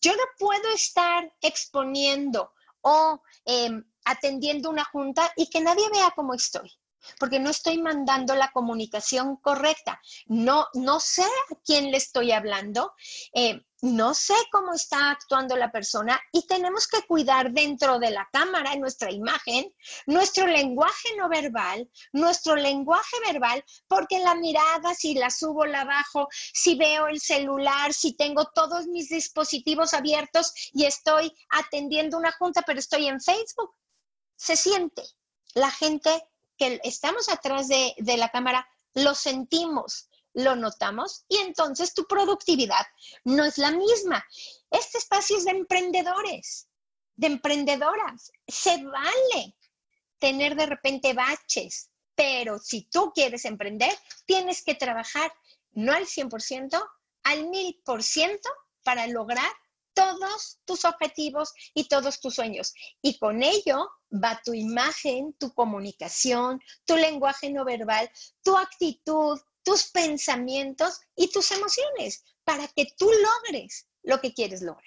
Yo 0.00 0.12
no 0.14 0.22
puedo 0.38 0.68
estar 0.70 1.32
exponiendo 1.40 2.52
o 2.82 3.20
em, 3.44 3.84
atendiendo 4.04 4.70
una 4.70 4.84
junta 4.84 5.32
y 5.36 5.48
que 5.48 5.60
nadie 5.60 5.88
vea 5.90 6.12
cómo 6.14 6.34
estoy, 6.34 6.70
porque 7.18 7.40
no 7.40 7.50
estoy 7.50 7.80
mandando 7.80 8.34
la 8.34 8.50
comunicación 8.50 9.36
correcta. 9.36 10.00
No, 10.26 10.66
no 10.74 11.00
sé 11.00 11.22
a 11.22 11.54
quién 11.64 11.90
le 11.90 11.98
estoy 11.98 12.32
hablando. 12.32 12.92
Eh, 13.34 13.60
no 13.84 14.14
sé 14.14 14.32
cómo 14.50 14.72
está 14.72 15.10
actuando 15.10 15.58
la 15.58 15.70
persona 15.70 16.18
y 16.32 16.46
tenemos 16.46 16.88
que 16.88 17.02
cuidar 17.02 17.52
dentro 17.52 17.98
de 17.98 18.10
la 18.10 18.26
cámara, 18.32 18.74
nuestra 18.76 19.12
imagen, 19.12 19.70
nuestro 20.06 20.46
lenguaje 20.46 21.08
no 21.18 21.28
verbal, 21.28 21.86
nuestro 22.12 22.56
lenguaje 22.56 23.16
verbal, 23.26 23.62
porque 23.86 24.20
la 24.20 24.36
mirada, 24.36 24.94
si 24.94 25.12
la 25.12 25.28
subo, 25.28 25.66
la 25.66 25.84
bajo, 25.84 26.28
si 26.30 26.76
veo 26.76 27.08
el 27.08 27.20
celular, 27.20 27.92
si 27.92 28.16
tengo 28.16 28.46
todos 28.54 28.86
mis 28.86 29.10
dispositivos 29.10 29.92
abiertos 29.92 30.54
y 30.72 30.86
estoy 30.86 31.30
atendiendo 31.50 32.16
una 32.16 32.32
junta, 32.32 32.62
pero 32.62 32.78
estoy 32.78 33.08
en 33.08 33.20
Facebook, 33.20 33.74
se 34.34 34.56
siente. 34.56 35.02
La 35.54 35.70
gente 35.70 36.26
que 36.56 36.80
estamos 36.84 37.28
atrás 37.28 37.68
de, 37.68 37.94
de 37.98 38.16
la 38.16 38.28
cámara 38.28 38.66
lo 38.94 39.14
sentimos 39.14 40.08
lo 40.34 40.56
notamos 40.56 41.24
y 41.28 41.38
entonces 41.38 41.94
tu 41.94 42.06
productividad 42.06 42.84
no 43.24 43.44
es 43.44 43.56
la 43.56 43.70
misma. 43.70 44.24
Este 44.70 44.98
espacio 44.98 45.38
es 45.38 45.44
de 45.44 45.52
emprendedores, 45.52 46.68
de 47.14 47.28
emprendedoras. 47.28 48.32
Se 48.46 48.82
vale 48.82 49.56
tener 50.18 50.56
de 50.56 50.66
repente 50.66 51.14
baches, 51.14 51.90
pero 52.14 52.58
si 52.58 52.82
tú 52.82 53.12
quieres 53.14 53.44
emprender, 53.44 53.96
tienes 54.26 54.62
que 54.62 54.74
trabajar 54.74 55.32
no 55.72 55.92
al 55.92 56.06
100%, 56.06 56.84
al 57.22 57.46
1000% 57.46 58.40
para 58.82 59.06
lograr 59.06 59.50
todos 59.94 60.58
tus 60.64 60.84
objetivos 60.84 61.52
y 61.74 61.88
todos 61.88 62.20
tus 62.20 62.34
sueños. 62.34 62.74
Y 63.02 63.18
con 63.18 63.42
ello 63.42 63.88
va 64.12 64.40
tu 64.44 64.54
imagen, 64.54 65.34
tu 65.38 65.52
comunicación, 65.54 66.60
tu 66.84 66.96
lenguaje 66.96 67.50
no 67.50 67.64
verbal, 67.64 68.10
tu 68.42 68.56
actitud, 68.56 69.38
tus 69.62 69.90
pensamientos 69.90 71.00
y 71.16 71.30
tus 71.30 71.50
emociones 71.50 72.22
para 72.44 72.68
que 72.68 72.86
tú 72.98 73.10
logres 73.10 73.88
lo 74.02 74.20
que 74.20 74.34
quieres 74.34 74.62
lograr. 74.62 74.84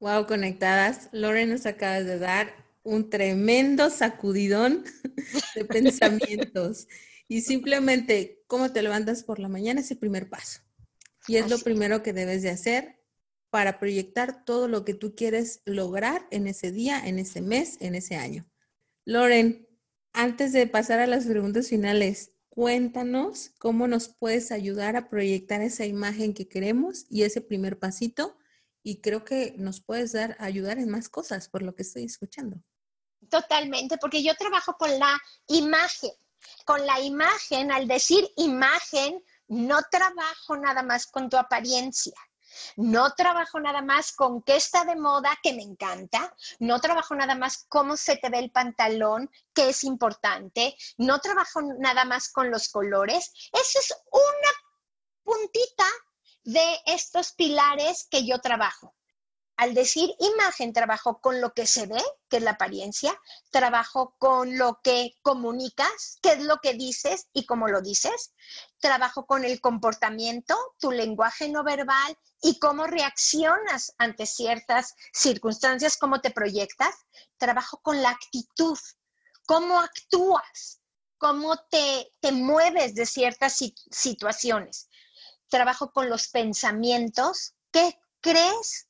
Wow, 0.00 0.26
conectadas. 0.26 1.08
Loren 1.12 1.50
nos 1.50 1.66
acaba 1.66 2.00
de 2.00 2.18
dar 2.18 2.66
un 2.82 3.10
tremendo 3.10 3.90
sacudidón 3.90 4.84
de 5.54 5.64
pensamientos. 5.64 6.88
y 7.28 7.42
simplemente 7.42 8.42
cómo 8.46 8.72
te 8.72 8.82
levantas 8.82 9.22
por 9.22 9.38
la 9.38 9.48
mañana 9.48 9.80
es 9.80 9.90
el 9.90 9.98
primer 9.98 10.28
paso. 10.28 10.60
Y 11.28 11.36
es 11.36 11.48
lo 11.48 11.58
primero 11.58 12.02
que 12.02 12.12
debes 12.12 12.42
de 12.42 12.50
hacer 12.50 12.99
para 13.50 13.78
proyectar 13.78 14.44
todo 14.44 14.68
lo 14.68 14.84
que 14.84 14.94
tú 14.94 15.14
quieres 15.14 15.62
lograr 15.64 16.26
en 16.30 16.46
ese 16.46 16.72
día, 16.72 17.04
en 17.04 17.18
ese 17.18 17.40
mes, 17.40 17.76
en 17.80 17.94
ese 17.94 18.16
año. 18.16 18.48
Loren, 19.04 19.66
Antes 20.12 20.52
de 20.52 20.66
pasar 20.66 20.98
a 20.98 21.06
las 21.06 21.26
preguntas 21.26 21.68
finales, 21.68 22.32
cuéntanos 22.48 23.52
cómo 23.58 23.86
nos 23.86 24.08
puedes 24.08 24.50
ayudar 24.50 24.96
a 24.96 25.08
proyectar 25.08 25.60
esa 25.62 25.86
imagen 25.86 26.34
que 26.34 26.48
queremos 26.48 27.06
y 27.08 27.22
ese 27.22 27.40
primer 27.40 27.78
pasito. 27.78 28.36
Y 28.82 29.00
creo 29.02 29.24
que 29.24 29.54
nos 29.56 29.80
puedes 29.80 30.12
dar, 30.12 30.36
ayudar 30.40 30.78
en 30.78 30.90
más 30.90 31.08
cosas 31.08 31.48
por 31.48 31.62
lo 31.62 31.76
que 31.76 31.82
estoy 31.82 32.04
escuchando. 32.04 32.60
Totalmente, 33.28 33.98
porque 33.98 34.22
yo 34.22 34.34
trabajo 34.34 34.74
con 34.78 34.98
la 34.98 35.16
imagen. 35.46 36.10
Con 36.64 36.84
la 36.86 37.00
imagen, 37.00 37.70
al 37.70 37.86
decir 37.86 38.26
imagen, 38.36 39.22
no 39.46 39.78
trabajo 39.90 40.56
nada 40.56 40.82
más 40.82 41.06
con 41.06 41.28
tu 41.28 41.36
apariencia. 41.36 42.14
No 42.76 43.12
trabajo 43.14 43.60
nada 43.60 43.82
más 43.82 44.12
con 44.12 44.42
qué 44.42 44.56
está 44.56 44.84
de 44.84 44.96
moda, 44.96 45.38
que 45.42 45.52
me 45.52 45.62
encanta. 45.62 46.34
No 46.58 46.80
trabajo 46.80 47.14
nada 47.14 47.34
más 47.34 47.66
cómo 47.68 47.96
se 47.96 48.16
te 48.16 48.30
ve 48.30 48.38
el 48.38 48.50
pantalón, 48.50 49.30
que 49.54 49.70
es 49.70 49.84
importante. 49.84 50.76
No 50.98 51.20
trabajo 51.20 51.60
nada 51.78 52.04
más 52.04 52.30
con 52.30 52.50
los 52.50 52.68
colores. 52.68 53.32
Eso 53.52 53.78
es 53.78 53.94
una 54.10 54.52
puntita 55.22 55.86
de 56.44 56.80
estos 56.86 57.32
pilares 57.32 58.06
que 58.10 58.26
yo 58.26 58.38
trabajo. 58.38 58.94
Al 59.60 59.74
decir 59.74 60.14
imagen, 60.20 60.72
trabajo 60.72 61.20
con 61.20 61.42
lo 61.42 61.52
que 61.52 61.66
se 61.66 61.84
ve, 61.84 62.02
que 62.30 62.38
es 62.38 62.42
la 62.42 62.52
apariencia, 62.52 63.14
trabajo 63.50 64.16
con 64.16 64.56
lo 64.56 64.80
que 64.82 65.18
comunicas, 65.20 66.18
qué 66.22 66.32
es 66.32 66.38
lo 66.44 66.56
que 66.62 66.72
dices 66.72 67.26
y 67.34 67.44
cómo 67.44 67.68
lo 67.68 67.82
dices, 67.82 68.32
trabajo 68.78 69.26
con 69.26 69.44
el 69.44 69.60
comportamiento, 69.60 70.56
tu 70.78 70.92
lenguaje 70.92 71.50
no 71.50 71.62
verbal 71.62 72.16
y 72.40 72.58
cómo 72.58 72.86
reaccionas 72.86 73.92
ante 73.98 74.24
ciertas 74.24 74.94
circunstancias, 75.12 75.98
cómo 75.98 76.22
te 76.22 76.30
proyectas, 76.30 76.94
trabajo 77.36 77.82
con 77.82 78.00
la 78.00 78.08
actitud, 78.08 78.78
cómo 79.44 79.78
actúas, 79.78 80.80
cómo 81.18 81.58
te, 81.70 82.10
te 82.20 82.32
mueves 82.32 82.94
de 82.94 83.04
ciertas 83.04 83.58
situaciones. 83.90 84.88
Trabajo 85.50 85.92
con 85.92 86.08
los 86.08 86.28
pensamientos, 86.28 87.52
qué 87.70 88.00
crees 88.22 88.86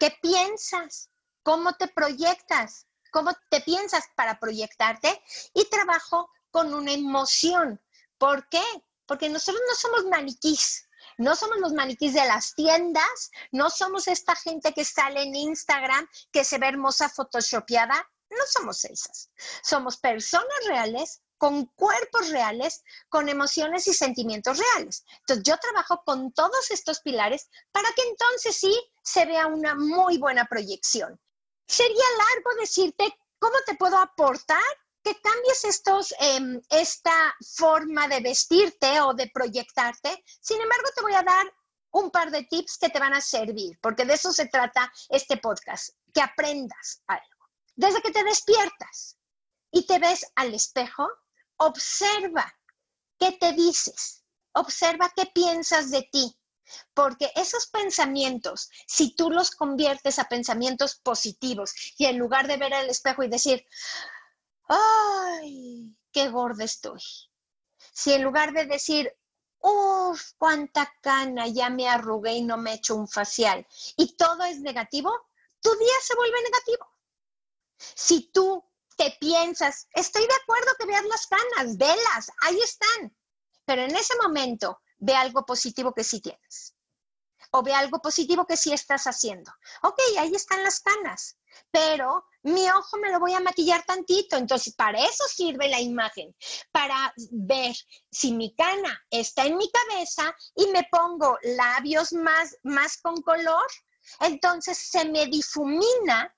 ¿Qué 0.00 0.16
piensas? 0.22 1.10
¿Cómo 1.42 1.74
te 1.74 1.86
proyectas? 1.88 2.86
¿Cómo 3.12 3.32
te 3.50 3.60
piensas 3.60 4.04
para 4.16 4.40
proyectarte? 4.40 5.22
Y 5.52 5.66
trabajo 5.66 6.30
con 6.50 6.72
una 6.72 6.92
emoción. 6.92 7.78
¿Por 8.16 8.48
qué? 8.48 8.62
Porque 9.04 9.28
nosotros 9.28 9.62
no 9.68 9.74
somos 9.74 10.06
maniquís. 10.06 10.88
No 11.18 11.36
somos 11.36 11.58
los 11.58 11.74
maniquís 11.74 12.14
de 12.14 12.26
las 12.26 12.54
tiendas, 12.54 13.30
no 13.52 13.68
somos 13.68 14.08
esta 14.08 14.34
gente 14.36 14.72
que 14.72 14.86
sale 14.86 15.22
en 15.22 15.34
Instagram, 15.34 16.08
que 16.32 16.44
se 16.44 16.56
ve 16.56 16.68
hermosa 16.68 17.10
photoshopeada, 17.10 18.10
no 18.30 18.44
somos 18.48 18.84
esas. 18.86 19.30
Somos 19.62 19.98
personas 19.98 20.64
reales 20.66 21.20
con 21.40 21.64
cuerpos 21.74 22.28
reales, 22.28 22.84
con 23.08 23.30
emociones 23.30 23.86
y 23.86 23.94
sentimientos 23.94 24.58
reales. 24.58 25.06
Entonces, 25.20 25.42
yo 25.42 25.56
trabajo 25.56 26.02
con 26.04 26.32
todos 26.32 26.70
estos 26.70 27.00
pilares 27.00 27.48
para 27.72 27.88
que 27.92 28.02
entonces 28.10 28.58
sí 28.58 28.78
se 29.02 29.24
vea 29.24 29.46
una 29.46 29.74
muy 29.74 30.18
buena 30.18 30.44
proyección. 30.44 31.18
Sería 31.66 32.04
largo 32.18 32.60
decirte 32.60 33.18
cómo 33.38 33.54
te 33.64 33.74
puedo 33.74 33.96
aportar 33.96 34.60
que 35.02 35.18
cambies 35.18 35.64
estos, 35.64 36.14
em, 36.20 36.60
esta 36.68 37.34
forma 37.56 38.06
de 38.06 38.20
vestirte 38.20 39.00
o 39.00 39.14
de 39.14 39.30
proyectarte. 39.32 40.22
Sin 40.42 40.60
embargo, 40.60 40.90
te 40.94 41.00
voy 41.00 41.14
a 41.14 41.22
dar 41.22 41.54
un 41.92 42.10
par 42.10 42.30
de 42.30 42.44
tips 42.44 42.76
que 42.76 42.90
te 42.90 42.98
van 42.98 43.14
a 43.14 43.22
servir, 43.22 43.78
porque 43.80 44.04
de 44.04 44.12
eso 44.12 44.30
se 44.30 44.48
trata 44.48 44.92
este 45.08 45.38
podcast, 45.38 45.94
que 46.12 46.20
aprendas 46.20 47.02
algo. 47.06 47.48
Desde 47.74 48.02
que 48.02 48.10
te 48.10 48.24
despiertas 48.24 49.16
y 49.70 49.86
te 49.86 49.98
ves 49.98 50.30
al 50.34 50.52
espejo, 50.52 51.08
observa 51.60 52.52
qué 53.18 53.32
te 53.32 53.52
dices, 53.52 54.24
observa 54.52 55.12
qué 55.14 55.26
piensas 55.26 55.90
de 55.90 56.08
ti, 56.10 56.36
porque 56.94 57.30
esos 57.34 57.66
pensamientos, 57.66 58.70
si 58.86 59.14
tú 59.14 59.30
los 59.30 59.50
conviertes 59.50 60.18
a 60.18 60.28
pensamientos 60.28 60.96
positivos 60.96 61.74
y 61.98 62.06
en 62.06 62.18
lugar 62.18 62.48
de 62.48 62.56
ver 62.56 62.72
el 62.72 62.88
espejo 62.88 63.22
y 63.22 63.28
decir, 63.28 63.64
ay, 64.68 65.96
qué 66.12 66.28
gorda 66.30 66.64
estoy, 66.64 67.02
si 67.92 68.14
en 68.14 68.22
lugar 68.22 68.52
de 68.52 68.64
decir, 68.64 69.12
uff, 69.58 70.32
cuánta 70.38 70.90
cana, 71.02 71.46
ya 71.46 71.68
me 71.68 71.88
arrugué 71.88 72.36
y 72.36 72.42
no 72.42 72.56
me 72.56 72.72
he 72.72 72.74
hecho 72.76 72.94
un 72.94 73.06
facial, 73.06 73.66
y 73.96 74.16
todo 74.16 74.44
es 74.44 74.60
negativo, 74.60 75.12
tu 75.60 75.76
día 75.76 75.94
se 76.02 76.14
vuelve 76.14 76.42
negativo. 76.42 76.86
Si 77.76 78.30
tú 78.32 78.64
te 79.00 79.16
piensas, 79.18 79.88
estoy 79.94 80.26
de 80.26 80.34
acuerdo 80.42 80.72
que 80.78 80.84
veas 80.84 81.04
las 81.06 81.26
canas, 81.26 81.78
velas, 81.78 82.30
ahí 82.42 82.60
están, 82.60 83.16
pero 83.64 83.80
en 83.80 83.96
ese 83.96 84.14
momento 84.18 84.78
ve 84.98 85.14
algo 85.14 85.46
positivo 85.46 85.94
que 85.94 86.04
sí 86.04 86.20
tienes. 86.20 86.74
O 87.52 87.62
ve 87.62 87.72
algo 87.72 87.98
positivo 88.02 88.46
que 88.46 88.58
sí 88.58 88.74
estás 88.74 89.04
haciendo. 89.04 89.50
Ok, 89.82 89.98
ahí 90.18 90.34
están 90.34 90.62
las 90.62 90.80
canas, 90.80 91.38
pero 91.70 92.26
mi 92.42 92.68
ojo 92.68 92.98
me 92.98 93.10
lo 93.10 93.18
voy 93.18 93.32
a 93.32 93.40
maquillar 93.40 93.82
tantito. 93.86 94.36
Entonces, 94.36 94.74
para 94.74 95.02
eso 95.02 95.24
sirve 95.28 95.68
la 95.68 95.80
imagen, 95.80 96.36
para 96.70 97.14
ver 97.30 97.74
si 98.10 98.32
mi 98.32 98.54
cana 98.54 99.02
está 99.08 99.46
en 99.46 99.56
mi 99.56 99.70
cabeza 99.72 100.36
y 100.54 100.66
me 100.66 100.86
pongo 100.92 101.38
labios 101.42 102.12
más, 102.12 102.54
más 102.64 102.98
con 102.98 103.22
color, 103.22 103.66
entonces 104.20 104.76
se 104.76 105.06
me 105.06 105.24
difumina 105.24 106.36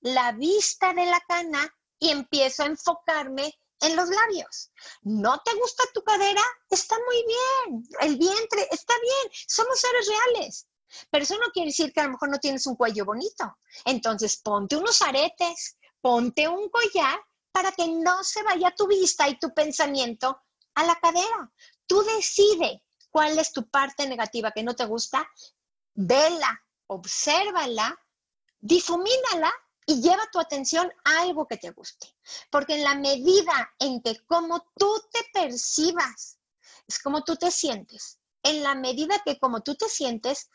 la 0.00 0.32
vista 0.32 0.92
de 0.92 1.06
la 1.06 1.20
cana 1.20 1.72
y 2.00 2.10
empiezo 2.10 2.64
a 2.64 2.66
enfocarme 2.66 3.54
en 3.80 3.96
los 3.96 4.08
labios. 4.08 4.70
¿No 5.02 5.40
te 5.44 5.54
gusta 5.54 5.84
tu 5.94 6.02
cadera? 6.02 6.42
Está 6.68 6.96
muy 7.06 7.24
bien. 7.26 7.88
El 8.00 8.16
vientre 8.16 8.66
está 8.70 8.94
bien. 9.00 9.32
Somos 9.46 9.78
seres 9.78 10.08
reales. 10.08 10.66
Pero 11.10 11.22
eso 11.22 11.38
no 11.38 11.50
quiere 11.52 11.68
decir 11.68 11.92
que 11.92 12.00
a 12.00 12.04
lo 12.04 12.12
mejor 12.12 12.30
no 12.30 12.38
tienes 12.38 12.66
un 12.66 12.74
cuello 12.74 13.04
bonito. 13.04 13.58
Entonces 13.84 14.38
ponte 14.38 14.76
unos 14.76 15.00
aretes, 15.02 15.76
ponte 16.00 16.48
un 16.48 16.68
collar 16.68 17.20
para 17.52 17.72
que 17.72 17.86
no 17.86 18.24
se 18.24 18.42
vaya 18.42 18.74
tu 18.76 18.86
vista 18.86 19.28
y 19.28 19.38
tu 19.38 19.52
pensamiento 19.54 20.42
a 20.74 20.84
la 20.84 20.98
cadera. 20.98 21.52
Tú 21.86 22.02
decide 22.02 22.82
cuál 23.10 23.38
es 23.38 23.52
tu 23.52 23.68
parte 23.68 24.08
negativa 24.08 24.52
que 24.52 24.62
no 24.62 24.74
te 24.74 24.84
gusta, 24.84 25.28
vela, 25.94 26.60
obsérvala, 26.86 27.96
difumínala 28.60 29.52
y 29.90 30.00
lleva 30.00 30.30
tu 30.30 30.38
atención 30.38 30.88
a 31.04 31.22
algo 31.22 31.48
que 31.48 31.56
te 31.56 31.70
guste. 31.70 32.06
Porque 32.48 32.76
en 32.76 32.84
la 32.84 32.94
medida 32.94 33.74
en 33.80 34.00
que 34.00 34.24
como 34.24 34.64
tú 34.76 35.02
te 35.12 35.18
percibas, 35.32 36.38
es 36.86 37.00
como 37.02 37.24
tú 37.24 37.34
te 37.34 37.50
sientes. 37.50 38.20
En 38.44 38.62
la 38.62 38.76
medida 38.76 39.20
que 39.24 39.36
como 39.40 39.62
tú 39.62 39.74
te 39.74 39.88
sientes, 39.88 40.48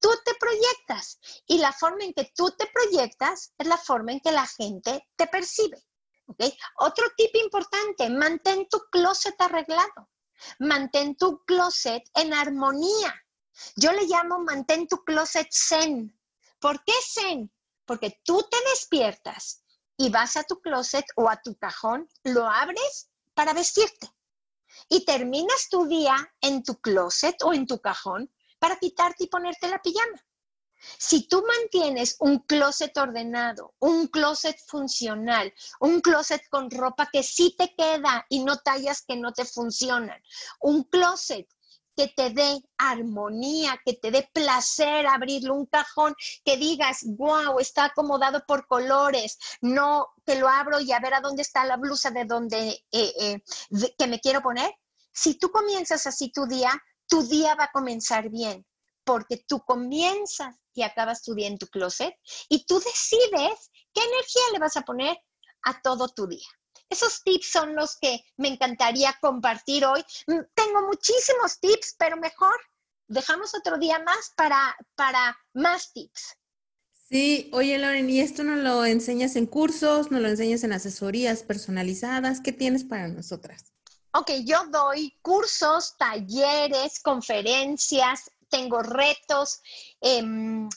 tú 0.00 0.10
te 0.24 0.34
proyectas. 0.34 1.20
Y 1.46 1.58
la 1.58 1.72
forma 1.72 2.02
en 2.02 2.12
que 2.12 2.32
tú 2.34 2.50
te 2.58 2.66
proyectas 2.66 3.52
es 3.58 3.68
la 3.68 3.78
forma 3.78 4.10
en 4.10 4.18
que 4.18 4.32
la 4.32 4.46
gente 4.48 5.06
te 5.14 5.28
percibe. 5.28 5.80
¿okay? 6.26 6.52
Otro 6.80 7.04
tip 7.16 7.36
importante, 7.36 8.10
mantén 8.10 8.66
tu 8.68 8.80
closet 8.90 9.40
arreglado. 9.40 10.10
Mantén 10.58 11.14
tu 11.14 11.44
closet 11.44 12.02
en 12.14 12.34
armonía. 12.34 13.14
Yo 13.76 13.92
le 13.92 14.02
llamo 14.06 14.40
mantén 14.40 14.88
tu 14.88 15.04
closet 15.04 15.48
zen. 15.52 16.18
¿Por 16.58 16.82
qué 16.82 16.94
zen? 17.14 17.52
Porque 17.90 18.20
tú 18.24 18.40
te 18.48 18.56
despiertas 18.70 19.64
y 19.96 20.10
vas 20.10 20.36
a 20.36 20.44
tu 20.44 20.60
closet 20.60 21.04
o 21.16 21.28
a 21.28 21.42
tu 21.42 21.56
cajón, 21.56 22.08
lo 22.22 22.46
abres 22.46 23.10
para 23.34 23.52
vestirte 23.52 24.08
y 24.88 25.04
terminas 25.04 25.68
tu 25.68 25.86
día 25.86 26.14
en 26.40 26.62
tu 26.62 26.80
closet 26.80 27.42
o 27.42 27.52
en 27.52 27.66
tu 27.66 27.80
cajón 27.80 28.32
para 28.60 28.76
quitarte 28.76 29.24
y 29.24 29.26
ponerte 29.26 29.66
la 29.66 29.82
pijama. 29.82 30.24
Si 30.98 31.26
tú 31.26 31.44
mantienes 31.44 32.14
un 32.20 32.38
closet 32.38 32.96
ordenado, 32.96 33.74
un 33.80 34.06
closet 34.06 34.56
funcional, 34.68 35.52
un 35.80 36.00
closet 36.00 36.48
con 36.48 36.70
ropa 36.70 37.08
que 37.12 37.24
sí 37.24 37.56
te 37.58 37.74
queda 37.74 38.24
y 38.28 38.44
no 38.44 38.58
tallas 38.58 39.02
que 39.02 39.16
no 39.16 39.32
te 39.32 39.44
funcionan, 39.44 40.22
un 40.60 40.84
closet 40.84 41.48
que 42.00 42.08
te 42.08 42.30
dé 42.30 42.58
armonía, 42.78 43.78
que 43.84 43.92
te 43.92 44.10
dé 44.10 44.26
placer 44.32 45.06
abrirlo, 45.06 45.54
un 45.54 45.66
cajón 45.66 46.14
que 46.46 46.56
digas, 46.56 47.00
wow, 47.04 47.58
está 47.58 47.84
acomodado 47.84 48.42
por 48.46 48.66
colores, 48.66 49.36
no 49.60 50.08
que 50.24 50.36
lo 50.36 50.48
abro 50.48 50.80
y 50.80 50.92
a 50.92 51.00
ver 51.00 51.12
a 51.12 51.20
dónde 51.20 51.42
está 51.42 51.66
la 51.66 51.76
blusa 51.76 52.10
de 52.10 52.24
donde 52.24 52.70
eh, 52.90 53.12
eh, 53.20 53.42
que 53.98 54.06
me 54.06 54.18
quiero 54.18 54.40
poner. 54.40 54.72
Si 55.12 55.34
tú 55.34 55.50
comienzas 55.50 56.06
así 56.06 56.32
tu 56.32 56.46
día, 56.46 56.72
tu 57.06 57.22
día 57.22 57.54
va 57.54 57.64
a 57.64 57.70
comenzar 57.70 58.30
bien, 58.30 58.66
porque 59.04 59.44
tú 59.46 59.60
comienzas 59.60 60.56
y 60.72 60.80
acabas 60.80 61.22
tu 61.22 61.34
día 61.34 61.48
en 61.48 61.58
tu 61.58 61.66
closet 61.66 62.14
y 62.48 62.64
tú 62.64 62.78
decides 62.78 63.70
qué 63.92 64.00
energía 64.02 64.42
le 64.54 64.58
vas 64.58 64.78
a 64.78 64.82
poner 64.82 65.18
a 65.64 65.82
todo 65.82 66.08
tu 66.08 66.26
día. 66.26 66.48
Esos 66.90 67.22
tips 67.22 67.52
son 67.52 67.74
los 67.74 67.96
que 68.00 68.24
me 68.36 68.48
encantaría 68.48 69.16
compartir 69.20 69.86
hoy. 69.86 70.04
Mm, 70.26 70.40
tengo 70.54 70.82
muchísimos 70.86 71.58
tips, 71.60 71.94
pero 71.98 72.16
mejor 72.16 72.54
dejamos 73.06 73.54
otro 73.54 73.78
día 73.78 73.98
más 74.00 74.32
para, 74.36 74.76
para 74.96 75.38
más 75.54 75.92
tips. 75.92 76.36
Sí, 77.08 77.50
oye 77.52 77.76
Loren, 77.78 78.08
¿y 78.08 78.20
esto 78.20 78.44
no 78.44 78.54
lo 78.54 78.84
enseñas 78.84 79.34
en 79.34 79.46
cursos, 79.46 80.12
no 80.12 80.20
lo 80.20 80.28
enseñas 80.28 80.62
en 80.62 80.72
asesorías 80.72 81.42
personalizadas? 81.42 82.40
¿Qué 82.40 82.52
tienes 82.52 82.84
para 82.84 83.08
nosotras? 83.08 83.72
Ok, 84.12 84.30
yo 84.44 84.64
doy 84.66 85.16
cursos, 85.22 85.96
talleres, 85.96 87.00
conferencias, 87.00 88.30
tengo 88.48 88.82
retos. 88.82 89.60
Em, 90.00 90.68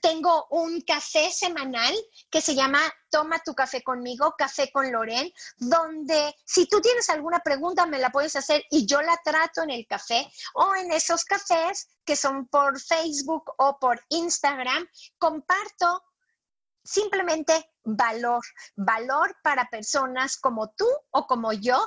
tengo 0.00 0.46
un 0.50 0.80
café 0.82 1.30
semanal 1.30 1.94
que 2.30 2.40
se 2.40 2.54
llama 2.54 2.80
Toma 3.10 3.40
tu 3.44 3.54
café 3.54 3.82
conmigo, 3.82 4.34
Café 4.36 4.70
con 4.72 4.92
Loren, 4.92 5.30
donde 5.56 6.34
si 6.44 6.66
tú 6.66 6.80
tienes 6.80 7.08
alguna 7.08 7.40
pregunta 7.40 7.86
me 7.86 7.98
la 7.98 8.10
puedes 8.10 8.36
hacer 8.36 8.62
y 8.70 8.86
yo 8.86 9.00
la 9.00 9.18
trato 9.24 9.62
en 9.62 9.70
el 9.70 9.86
café 9.86 10.30
o 10.54 10.74
en 10.74 10.92
esos 10.92 11.24
cafés 11.24 11.88
que 12.04 12.16
son 12.16 12.46
por 12.48 12.78
Facebook 12.80 13.44
o 13.58 13.78
por 13.78 14.00
Instagram, 14.10 14.86
comparto 15.18 16.02
simplemente 16.84 17.70
valor, 17.84 18.42
valor 18.76 19.36
para 19.42 19.68
personas 19.68 20.36
como 20.36 20.70
tú 20.76 20.86
o 21.10 21.26
como 21.26 21.52
yo 21.52 21.78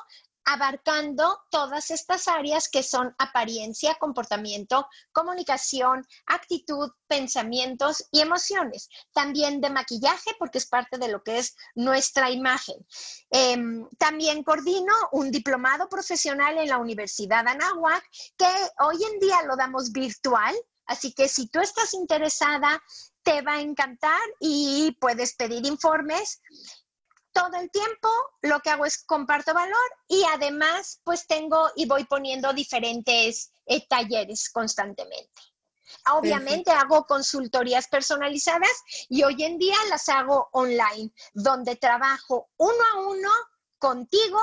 abarcando 0.54 1.40
todas 1.50 1.92
estas 1.92 2.28
áreas 2.28 2.70
que 2.70 2.84
son 2.84 3.16
apariencia, 3.18 3.96
comportamiento, 3.96 4.88
comunicación, 5.12 6.06
actitud, 6.26 6.92
pensamientos 7.08 8.06
y 8.12 8.22
emociones. 8.22 8.90
También 9.14 9.62
de 9.62 9.70
maquillaje, 9.70 10.32
porque 10.38 10.58
es 10.58 10.68
parte 10.68 10.98
de 10.98 11.08
lo 11.08 11.24
que 11.24 11.40
es 11.40 11.56
nuestra 11.76 12.30
imagen. 12.30 12.76
Em, 13.30 13.88
también 13.98 14.44
coordino 14.44 14.94
un 15.12 15.32
diplomado 15.32 15.88
profesional 15.88 16.58
en 16.58 16.70
la 16.70 16.78
Universidad 16.78 17.48
Anáhuac, 17.48 18.04
que 18.38 18.52
hoy 18.80 18.98
en 19.04 19.20
día 19.20 19.44
lo 19.44 19.56
damos 19.56 19.92
virtual. 19.92 20.56
Así 20.86 21.14
que 21.14 21.30
si 21.30 21.48
tú 21.48 21.62
estás 21.62 21.94
interesada, 21.94 22.82
te 23.24 23.42
va 23.42 23.54
a 23.54 23.62
encantar 23.62 24.20
y 24.40 24.98
puedes 25.00 25.36
pedir 25.36 25.66
informes 25.66 26.42
todo 27.34 27.56
el 27.60 27.70
tiempo 27.72 28.10
lo 28.41 28.60
que 28.60 28.70
hago 28.70 28.86
es 28.86 29.04
comparto 29.04 29.54
valor 29.54 29.78
y 30.08 30.24
además 30.34 31.02
pues 31.04 31.28
tengo 31.28 31.72
y 31.76 31.86
voy 31.86 32.06
poniendo 32.06 32.54
diferentes 32.54 33.52
eh, 33.65 33.86
talleres 33.88 34.50
constantemente. 34.50 35.41
Obviamente 36.12 36.72
hago 36.72 37.06
consultorías 37.06 37.88
personalizadas 37.88 38.72
y 39.10 39.24
hoy 39.24 39.44
en 39.44 39.58
día 39.58 39.76
las 39.89 40.08
hago 40.10 40.50
online, 40.54 41.12
donde 41.34 41.76
trabajo 41.76 42.50
uno 42.58 42.84
a 42.94 43.00
uno 43.02 43.30
contigo 43.78 44.39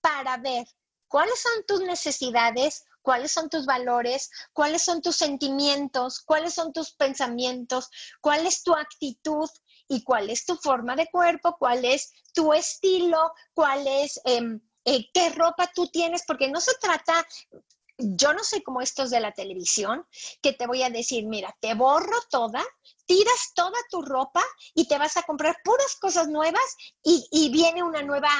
para 0.00 0.36
ver 0.36 0.66
cuáles 1.08 1.40
son 1.40 1.64
tus 1.66 1.80
necesidades, 1.80 2.84
cuáles 3.02 3.32
son 3.32 3.48
tus 3.48 3.66
valores, 3.66 4.30
cuáles 4.52 4.82
son 4.82 5.02
tus 5.02 5.16
sentimientos, 5.16 6.20
cuáles 6.20 6.54
son 6.54 6.72
tus 6.72 6.92
pensamientos, 6.92 7.90
cuál 8.20 8.46
es 8.46 8.62
tu 8.62 8.74
actitud 8.74 9.48
y 9.92 10.02
cuál 10.02 10.30
es 10.30 10.46
tu 10.46 10.56
forma 10.56 10.96
de 10.96 11.06
cuerpo, 11.08 11.56
cuál 11.58 11.84
es 11.84 12.12
tu 12.32 12.54
estilo, 12.54 13.32
cuál 13.52 13.86
es 13.86 14.18
em, 14.24 14.58
eh, 14.86 15.10
qué 15.12 15.28
ropa 15.30 15.70
tú 15.74 15.88
tienes, 15.88 16.22
porque 16.26 16.48
no 16.48 16.62
se 16.62 16.72
trata, 16.80 17.26
yo 17.98 18.32
no 18.32 18.42
soy 18.42 18.62
como 18.62 18.80
estos 18.80 19.10
de 19.10 19.20
la 19.20 19.32
televisión, 19.32 20.06
que 20.40 20.54
te 20.54 20.66
voy 20.66 20.82
a 20.82 20.88
decir, 20.88 21.26
mira, 21.26 21.54
te 21.60 21.74
borro 21.74 22.16
toda, 22.30 22.64
tiras 23.04 23.52
toda 23.54 23.78
tu 23.90 24.00
ropa 24.00 24.42
y 24.74 24.88
te 24.88 24.96
vas 24.96 25.18
a 25.18 25.24
comprar 25.24 25.56
puras 25.62 25.96
cosas 26.00 26.28
nuevas 26.28 26.64
y, 27.02 27.26
y 27.30 27.50
viene 27.50 27.82
una 27.82 28.02
nueva 28.02 28.30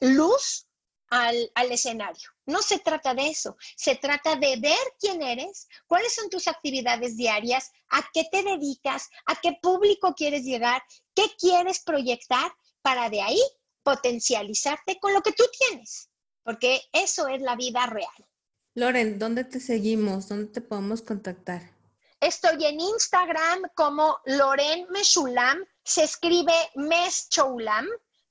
luz 0.00 0.66
al, 1.12 1.70
escenario. 1.70 2.30
No 2.46 2.62
se 2.62 2.78
trata 2.78 3.14
de 3.14 3.28
eso, 3.28 3.56
se 3.76 3.96
trata 3.96 4.34
de 4.36 4.56
ver 4.56 4.78
quién 4.98 5.22
eres, 5.22 5.68
cuáles 5.86 6.14
son 6.14 6.30
tus 6.30 6.48
actividades 6.48 7.18
diarias, 7.18 7.70
a 7.90 8.02
qué 8.14 8.24
te 8.32 8.42
dedicas, 8.42 9.10
a 9.26 9.36
qué 9.36 9.58
público 9.60 10.14
quieres 10.14 10.42
llegar, 10.44 10.82
qué 11.14 11.24
quieres 11.38 11.80
proyectar 11.80 12.50
para 12.80 13.10
de 13.10 13.20
ahí 13.20 13.40
potencializarte 13.82 14.98
con 15.00 15.12
lo 15.12 15.20
que 15.20 15.32
tú 15.32 15.44
tienes, 15.58 16.08
porque 16.42 16.80
eso 16.92 17.28
es 17.28 17.42
la 17.42 17.56
vida 17.56 17.84
real. 17.86 18.26
Loren, 18.74 19.18
¿dónde 19.18 19.44
te 19.44 19.60
seguimos? 19.60 20.28
¿Dónde 20.28 20.50
te 20.50 20.62
podemos 20.62 21.02
contactar? 21.02 21.60
Estoy 22.20 22.64
en 22.64 22.80
Instagram 22.80 23.64
como 23.74 24.18
Loren 24.24 24.86
Meshulam, 24.90 25.62
se 25.84 26.04
escribe 26.04 26.54
Meschoulam, 26.76 27.86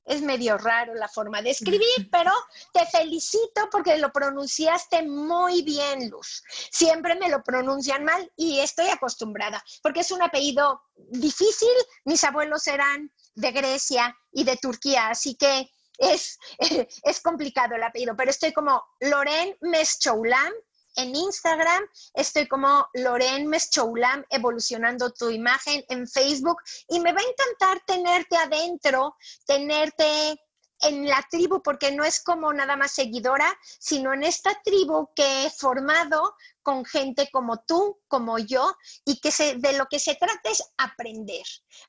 es 0.06 0.22
medio 0.22 0.58
raro 0.58 0.94
la 0.96 1.08
forma 1.08 1.42
de 1.42 1.52
escribir, 1.52 2.10
pero 2.12 2.32
te 2.74 2.86
felicito 2.86 3.70
porque 3.72 3.98
lo 3.98 4.12
pronunciaste 4.12 5.04
muy 5.04 5.62
bien, 5.62 6.10
Luz. 6.10 6.44
Siempre 6.72 7.16
me 7.16 7.30
lo 7.30 7.44
pronuncian 7.44 8.04
mal 8.04 8.32
y 8.36 8.60
estoy 8.60 8.88
acostumbrada, 8.88 9.64
porque 9.82 10.02
es 10.02 10.12
un 10.12 10.22
apellido 10.22 10.82
difícil. 10.96 11.70
Mis 12.06 12.24
abuelos 12.24 12.68
eran 12.68 13.12
de 13.36 13.52
Grecia 13.52 14.16
y 14.32 14.44
de 14.44 14.58
Turquía, 14.58 15.10
así 15.10 15.36
que 15.36 15.70
es, 15.98 16.40
es 17.04 17.22
complicado 17.22 17.76
el 17.76 17.84
apellido, 17.84 18.16
pero 18.16 18.32
estoy 18.32 18.54
como 18.54 18.84
Loren 19.00 19.56
Meschoulam 19.62 20.52
en 20.96 21.16
Instagram 21.16 21.84
estoy 22.14 22.48
como 22.48 22.88
Loren 22.94 23.48
Meschoulam, 23.48 24.26
evolucionando 24.30 25.12
tu 25.12 25.30
imagen 25.30 25.84
en 25.90 26.08
Facebook 26.08 26.58
y 26.88 27.00
me 27.00 27.14
va 27.14 27.22
a 27.22 27.24
encantar 27.24 27.84
tenerte 27.86 28.38
adentro, 28.38 29.16
tenerte 29.46 30.40
en 30.82 31.08
la 31.08 31.26
tribu, 31.30 31.62
porque 31.62 31.92
no 31.92 32.04
es 32.04 32.24
como 32.24 32.52
nada 32.54 32.76
más 32.76 32.94
seguidora, 32.94 33.58
sino 33.80 34.14
en 34.14 34.24
esta 34.24 34.60
tribu 34.64 35.10
que 35.16 35.46
he 35.46 35.50
formado 35.50 36.36
con 36.64 36.86
gente 36.86 37.30
como 37.32 37.64
tú, 37.64 38.00
como 38.08 38.40
yo, 38.40 38.76
y 39.06 39.20
que 39.20 39.32
se, 39.32 39.56
de 39.56 39.74
lo 39.74 39.86
que 39.88 40.00
se 40.00 40.16
trata 40.16 40.50
es 40.50 40.64
aprender. 40.78 41.46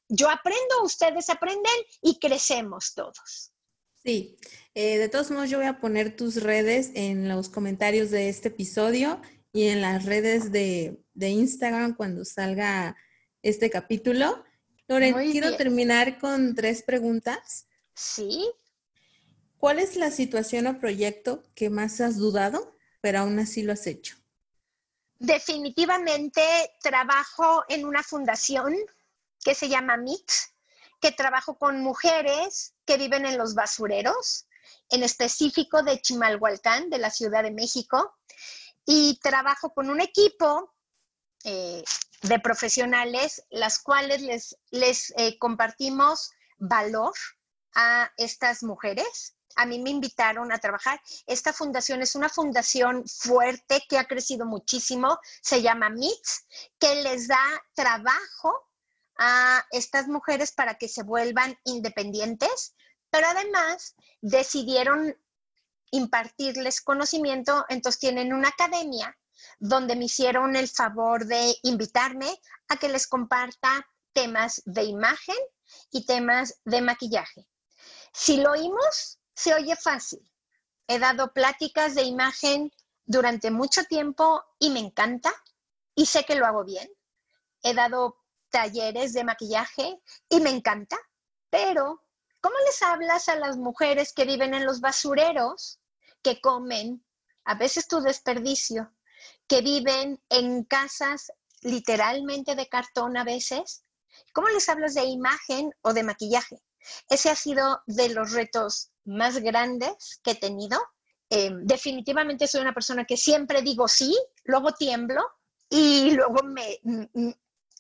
Yo 0.09 0.31
aprendo, 0.31 0.83
ustedes 0.83 1.31
aprenden 1.31 1.73
y 2.03 2.19
crecemos 2.19 2.95
todos. 2.95 3.52
Sí, 4.05 4.37
eh, 4.75 4.99
de 4.99 5.09
todos 5.09 5.31
modos 5.31 5.49
yo 5.49 5.59
voy 5.59 5.67
a 5.67 5.79
poner 5.79 6.17
tus 6.17 6.43
redes 6.43 6.91
en 6.95 7.29
los 7.29 7.49
comentarios 7.49 8.11
de 8.11 8.29
este 8.29 8.49
episodio 8.49 9.21
y 9.53 9.69
en 9.69 9.81
las 9.81 10.05
redes 10.07 10.51
de, 10.51 10.99
Instagram 11.15 11.95
cuando 11.95 12.25
salga 12.25 12.97
este 13.43 13.71
capítulo. 13.71 14.45
Loren, 14.89 15.15
quiero 15.31 15.57
terminar 15.57 16.19
con 16.19 16.55
tres 16.55 16.83
preguntas. 16.83 17.69
Sí. 17.95 18.51
¿Cuál 19.59 19.79
es 19.79 19.95
la 19.95 20.11
situación 20.11 20.67
o 20.67 20.81
proyecto 20.81 21.45
que 21.55 21.71
más 21.71 22.01
has 22.01 22.17
dudado, 22.17 22.75
pero 23.01 23.21
aún 23.21 23.39
así 23.39 23.63
lo 23.63 23.73
has 23.73 23.87
hecho? 23.87 24.17
Definitivamente 25.21 26.43
trabajo 26.83 27.63
en 27.69 27.85
una 27.85 28.03
fundación 28.03 28.75
que 29.45 29.55
se 29.55 29.69
llama 29.69 29.97
MIT, 29.97 30.31
que 31.03 31.11
trabajo 31.11 31.59
con 31.59 31.83
mujeres 31.83 32.75
que 32.87 32.97
viven 32.97 33.27
en 33.27 33.37
los 33.37 33.55
basureros, 33.55 34.47
en 34.89 35.03
específico 35.03 35.83
de 35.83 36.01
Chimalhualcán, 36.01 36.91
de 36.91 36.99
la 36.99 37.11
Ciudad 37.11 37.43
de 37.43 37.51
México, 37.51 38.15
y 38.87 39.19
trabajo 39.21 39.75
con 39.75 39.91
un 39.91 40.01
equipo 40.01 40.73
eh, 41.45 41.83
de 42.23 42.39
profesionales, 42.39 43.45
las 43.51 43.81
cuales 43.81 44.23
les, 44.23 44.57
les 44.71 45.13
eh, 45.17 45.39
compartimos 45.41 46.31
valor 46.59 47.13
a 47.75 48.13
estas 48.17 48.63
mujeres. 48.63 49.35
A 49.57 49.67
mí 49.67 49.81
me 49.81 49.91
invitaron 49.91 50.53
a 50.53 50.59
trabajar. 50.59 51.01
Esta 51.27 51.53
fundación 51.53 52.01
es 52.01 52.15
una 52.15 52.29
fundación 52.29 53.05
fuerte 53.09 53.83
que 53.89 53.99
ha 53.99 54.07
crecido 54.07 54.47
muchísimo, 54.47 55.19
se 55.43 55.63
llama 55.63 55.91
MITS, 55.91 56.47
que 56.79 56.95
les 57.03 57.27
da 57.27 57.45
trabajo 57.75 58.72
a 59.25 59.65
estas 59.71 60.09
mujeres 60.09 60.51
para 60.51 60.75
que 60.75 60.89
se 60.89 61.05
vuelvan 61.05 61.57
independientes, 61.63 62.75
pero 63.09 63.29
además 63.29 63.95
decidieron 64.21 65.17
impartirles 65.93 66.81
conocimiento, 66.81 67.65
entonces 67.69 68.01
tienen 68.01 68.33
una 68.33 68.49
academia 68.49 69.17
donde 69.61 69.95
me 69.95 70.07
hicieron 70.07 70.57
el 70.57 70.69
favor 70.69 71.27
de 71.27 71.55
invitarme 71.63 72.37
a 72.67 72.77
que 72.79 72.89
les 72.89 73.07
comparta 73.07 73.87
temas 74.13 74.61
de 74.65 74.83
imagen 74.85 75.37
y 75.93 76.05
temas 76.05 76.61
de 76.65 76.81
maquillaje. 76.81 77.47
Si 78.13 78.39
lo 78.39 78.51
oímos, 78.51 79.21
se 79.37 79.55
oye 79.55 79.77
fácil. 79.77 80.29
He 80.89 80.99
dado 80.99 81.33
pláticas 81.33 81.95
de 81.95 82.03
imagen 82.03 82.73
durante 83.05 83.53
mucho 83.53 83.85
tiempo 83.85 84.43
y 84.59 84.71
me 84.71 84.81
encanta 84.81 85.33
y 85.95 86.07
sé 86.07 86.25
que 86.25 86.35
lo 86.35 86.45
hago 86.45 86.65
bien. 86.65 86.91
He 87.63 87.73
dado 87.73 88.22
talleres 88.53 89.13
de 89.15 89.25
maquillaje 89.25 89.99
y 90.29 90.41
me 90.41 90.51
encanta, 90.51 90.97
pero 91.51 92.05
¿cómo 92.41 92.55
les 92.67 92.81
hablas 92.83 93.29
a 93.29 93.37
las 93.37 93.57
mujeres 93.57 94.13
que 94.13 94.25
viven 94.25 94.55
en 94.55 94.65
los 94.65 94.81
basureros, 94.81 95.81
que 96.23 96.41
comen 96.41 97.05
a 97.45 97.57
veces 97.57 97.89
tu 97.89 98.01
desperdicio, 98.01 98.93
que 99.49 99.63
viven 99.63 100.23
en 100.29 100.63
casas 100.65 101.33
literalmente 101.63 102.55
de 102.55 102.69
cartón 102.69 103.17
a 103.17 103.25
veces? 103.25 103.85
¿Cómo 104.33 104.49
les 104.49 104.69
hablas 104.69 104.95
de 104.95 105.05
imagen 105.05 105.73
o 105.81 105.93
de 105.93 106.03
maquillaje? 106.05 106.63
Ese 107.09 107.31
ha 107.31 107.37
sido 107.37 107.83
de 107.87 108.11
los 108.11 108.33
retos 108.33 108.91
más 109.05 109.39
grandes 109.39 110.21
que 110.23 110.33
he 110.33 110.35
tenido. 110.35 110.79
Em, 111.31 111.65
definitivamente 111.65 112.47
soy 112.47 112.61
una 112.61 112.75
persona 112.75 113.05
que 113.05 113.17
siempre 113.17 113.63
digo 113.63 113.89
sí, 113.89 114.15
luego 114.45 114.73
tiemblo 114.73 115.23
y 115.71 116.11
luego 116.11 116.43
me, 116.45 116.79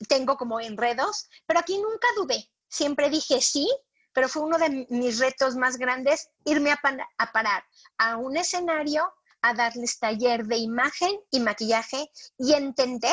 tengo 0.08 0.36
como 0.36 0.60
enredos, 0.60 1.28
pero 1.46 1.60
aquí 1.60 1.78
nunca 1.78 2.08
dudé. 2.16 2.50
Siempre 2.68 3.10
dije 3.10 3.40
sí, 3.40 3.68
pero 4.12 4.28
fue 4.28 4.42
uno 4.42 4.58
de 4.58 4.86
mis 4.90 5.18
retos 5.18 5.56
más 5.56 5.76
grandes 5.76 6.28
irme 6.44 6.70
a, 6.72 7.32
parar 7.32 7.64
a 7.98 8.16
un 8.16 8.36
escenario 8.36 9.12
a 9.40 9.54
darles 9.54 9.98
taller 9.98 10.44
de 10.46 10.56
imagen 10.56 11.18
y 11.30 11.40
maquillaje 11.40 12.10
y 12.38 12.52
entender 12.52 13.12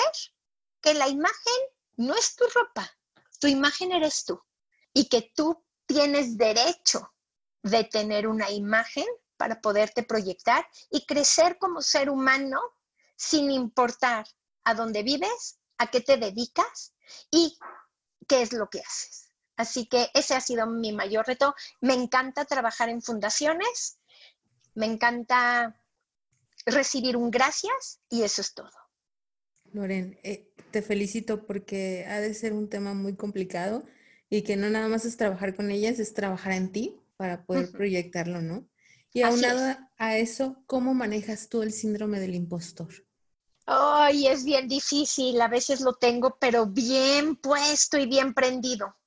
que 0.81 0.93
la 0.93 1.07
imagen 1.07 1.61
no 1.97 2.15
es 2.15 2.35
tu 2.35 2.45
ropa, 2.53 2.89
tu 3.39 3.47
imagen 3.47 3.91
eres 3.91 4.25
tú 4.25 4.41
y 4.93 5.09
que 5.09 5.31
tú 5.35 5.63
tienes 5.85 6.37
derecho 6.37 7.11
de 7.63 7.83
tener 7.83 8.27
una 8.27 8.51
imagen 8.51 9.05
para 9.37 9.59
poderte 9.61 10.03
proyectar 10.03 10.67
y 10.91 11.05
crecer 11.05 11.57
como 11.57 11.81
ser 11.81 12.09
humano 12.09 12.59
sin 13.15 13.51
importar 13.51 14.25
a 14.63 14.73
dónde 14.73 15.03
vives, 15.03 15.59
a 15.79 15.89
qué 15.89 16.01
te 16.01 16.17
dedicas 16.17 16.93
y 17.31 17.57
qué 18.27 18.43
es 18.43 18.53
lo 18.53 18.69
que 18.69 18.79
haces. 18.79 19.31
Así 19.57 19.87
que 19.87 20.09
ese 20.13 20.35
ha 20.35 20.41
sido 20.41 20.67
mi 20.67 20.93
mayor 20.93 21.27
reto. 21.27 21.55
Me 21.81 21.93
encanta 21.93 22.45
trabajar 22.45 22.87
en 22.89 23.01
fundaciones, 23.01 23.99
me 24.75 24.85
encanta 24.85 25.81
recibir 26.65 27.17
un 27.17 27.31
gracias 27.31 27.99
y 28.09 28.21
eso 28.21 28.41
es 28.41 28.53
todo. 28.53 28.71
Loren, 29.73 30.19
eh, 30.23 30.53
te 30.71 30.81
felicito 30.81 31.45
porque 31.45 32.05
ha 32.07 32.19
de 32.19 32.33
ser 32.33 32.53
un 32.53 32.69
tema 32.69 32.93
muy 32.93 33.15
complicado 33.15 33.83
y 34.29 34.43
que 34.43 34.55
no 34.55 34.69
nada 34.69 34.87
más 34.87 35.05
es 35.05 35.17
trabajar 35.17 35.55
con 35.55 35.71
ellas, 35.71 35.99
es 35.99 36.13
trabajar 36.13 36.53
en 36.53 36.71
ti 36.71 36.99
para 37.17 37.45
poder 37.45 37.71
proyectarlo, 37.71 38.41
¿no? 38.41 38.67
Y 39.11 39.23
aunado 39.23 39.77
a 39.97 40.17
eso, 40.17 40.63
¿cómo 40.67 40.93
manejas 40.93 41.49
tú 41.49 41.63
el 41.63 41.73
síndrome 41.73 42.19
del 42.19 42.35
impostor? 42.35 42.93
Ay, 43.71 44.25
es 44.25 44.45
bien 44.45 44.67
difícil, 44.67 45.39
a 45.39 45.47
veces 45.47 45.81
lo 45.81 45.93
tengo, 45.93 46.37
pero 46.39 46.65
bien 46.65 47.35
puesto 47.35 47.99
y 47.99 48.07
bien 48.07 48.33
prendido. 48.33 48.97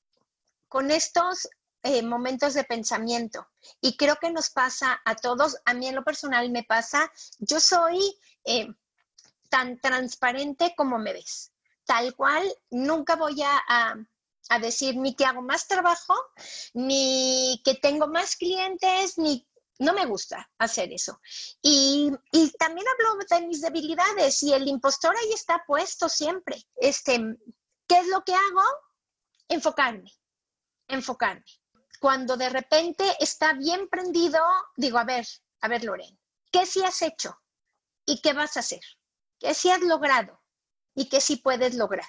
Con 0.69 0.93
estos 0.93 1.49
eh, 1.83 2.01
momentos 2.05 2.55
de 2.55 2.63
pensamiento, 2.63 3.49
y 3.81 3.97
creo 3.97 4.15
que 4.21 4.31
nos 4.31 4.51
pasa 4.51 5.03
a 5.05 5.17
todos, 5.17 5.57
a 5.65 5.75
mí 5.75 5.89
en 5.89 5.97
lo 5.97 6.05
personal 6.05 6.49
me 6.53 6.63
pasa, 6.63 7.11
yo 7.41 7.59
soy 7.59 7.99
eh, 8.45 8.69
tan 9.49 9.81
transparente 9.81 10.75
como 10.77 10.97
me 10.97 11.13
ves, 11.13 11.51
tal 11.85 12.15
cual, 12.15 12.45
nunca 12.71 13.17
voy 13.17 13.43
a 13.43 13.97
a 14.49 14.59
decir 14.59 14.97
ni 14.97 15.15
que 15.15 15.25
hago 15.25 15.41
más 15.43 15.67
trabajo, 15.67 16.15
ni 16.75 17.61
que 17.65 17.75
tengo 17.75 18.07
más 18.09 18.37
clientes, 18.37 19.17
ni 19.17 19.47
no 19.79 19.93
me 19.93 20.07
gusta 20.07 20.49
hacer 20.59 20.93
eso. 20.93 21.21
Y, 21.61 22.11
también 22.59 22.87
hablo 22.89 23.25
de 23.29 23.47
mis 23.47 23.61
debilidades 23.61 24.43
y 24.43 24.53
el 24.53 24.69
impostor 24.69 25.17
ahí 25.17 25.33
está 25.33 25.63
puesto 25.67 26.09
siempre. 26.09 26.67
Este, 26.77 27.19
¿Qué 27.89 27.99
es 27.99 28.07
lo 28.09 28.23
que 28.25 28.35
hago? 28.35 28.63
Enfocarme, 29.49 30.11
enfocarme. 30.89 31.45
Cuando 32.01 32.37
de 32.37 32.49
repente 32.49 33.05
está 33.21 33.53
bien 33.53 33.89
prendido, 33.89 34.41
digo, 34.77 34.99
a 34.99 35.05
ver, 35.05 35.27
a 35.61 35.69
ver, 35.69 35.85
Loren, 35.85 36.19
¿qué 36.51 36.67
sí 36.67 36.83
has 36.85 37.03
hecho? 37.03 37.39
¿Y 38.07 38.21
qué 38.21 38.33
vas 38.33 38.57
a 38.57 38.61
hacer? 38.61 38.81
¿Qué 39.39 39.55
sí 39.55 39.71
has 39.71 39.81
logrado? 39.81 40.41
¿Y 40.95 41.09
qué 41.09 41.21
sí 41.21 41.37
puedes 41.37 41.75
lograr? 41.75 42.09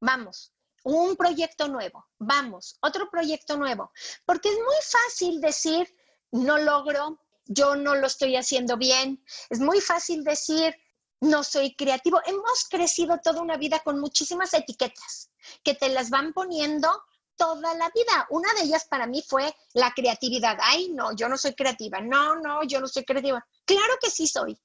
Vamos, 0.00 0.52
un 0.84 1.16
proyecto 1.16 1.68
nuevo, 1.68 2.06
vamos, 2.18 2.76
otro 2.80 3.10
proyecto 3.10 3.56
nuevo, 3.56 3.92
porque 4.24 4.48
es 4.48 4.56
muy 4.56 4.76
fácil 4.82 5.40
decir, 5.40 5.88
no 6.32 6.58
logro, 6.58 7.20
yo 7.46 7.76
no 7.76 7.94
lo 7.94 8.06
estoy 8.06 8.36
haciendo 8.36 8.76
bien, 8.76 9.24
es 9.50 9.60
muy 9.60 9.80
fácil 9.80 10.24
decir, 10.24 10.74
no 11.20 11.44
soy 11.44 11.74
creativo. 11.76 12.20
Hemos 12.26 12.66
crecido 12.68 13.18
toda 13.22 13.40
una 13.40 13.56
vida 13.56 13.80
con 13.80 14.00
muchísimas 14.00 14.52
etiquetas 14.54 15.30
que 15.62 15.74
te 15.74 15.88
las 15.88 16.10
van 16.10 16.32
poniendo 16.32 16.88
toda 17.36 17.74
la 17.74 17.90
vida. 17.90 18.26
Una 18.30 18.52
de 18.54 18.62
ellas 18.62 18.86
para 18.86 19.06
mí 19.06 19.22
fue 19.26 19.54
la 19.74 19.92
creatividad. 19.92 20.58
Ay, 20.60 20.90
no, 20.90 21.14
yo 21.14 21.28
no 21.28 21.38
soy 21.38 21.54
creativa. 21.54 22.00
No, 22.00 22.36
no, 22.36 22.64
yo 22.64 22.80
no 22.80 22.88
soy 22.88 23.04
creativa. 23.04 23.46
Claro 23.64 23.94
que 24.00 24.10
sí 24.10 24.26
soy. 24.26 24.58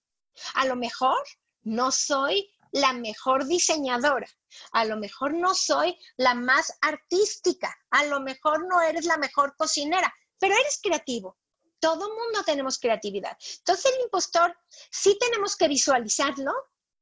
A 0.56 0.66
lo 0.66 0.76
mejor 0.76 1.22
no 1.62 1.92
soy 1.92 2.50
la 2.72 2.94
mejor 2.94 3.46
diseñadora, 3.46 4.28
a 4.72 4.86
lo 4.86 4.98
mejor 4.98 5.34
no 5.34 5.54
soy 5.54 5.98
la 6.18 6.34
más 6.34 6.74
artística, 6.82 7.76
a 7.90 8.06
lo 8.06 8.20
mejor 8.20 8.68
no 8.68 8.82
eres 8.82 9.06
la 9.06 9.18
mejor 9.18 9.56
cocinera, 9.58 10.14
pero 10.40 10.54
eres 10.54 10.80
creativo. 10.82 11.38
Todo 11.80 12.10
mundo 12.10 12.44
tenemos 12.46 12.80
creatividad. 12.80 13.38
Entonces 13.60 13.94
el 13.94 14.02
impostor 14.04 14.58
sí 14.92 15.18
tenemos 15.20 15.56
que 15.56 15.68
visualizarlo, 15.68 16.54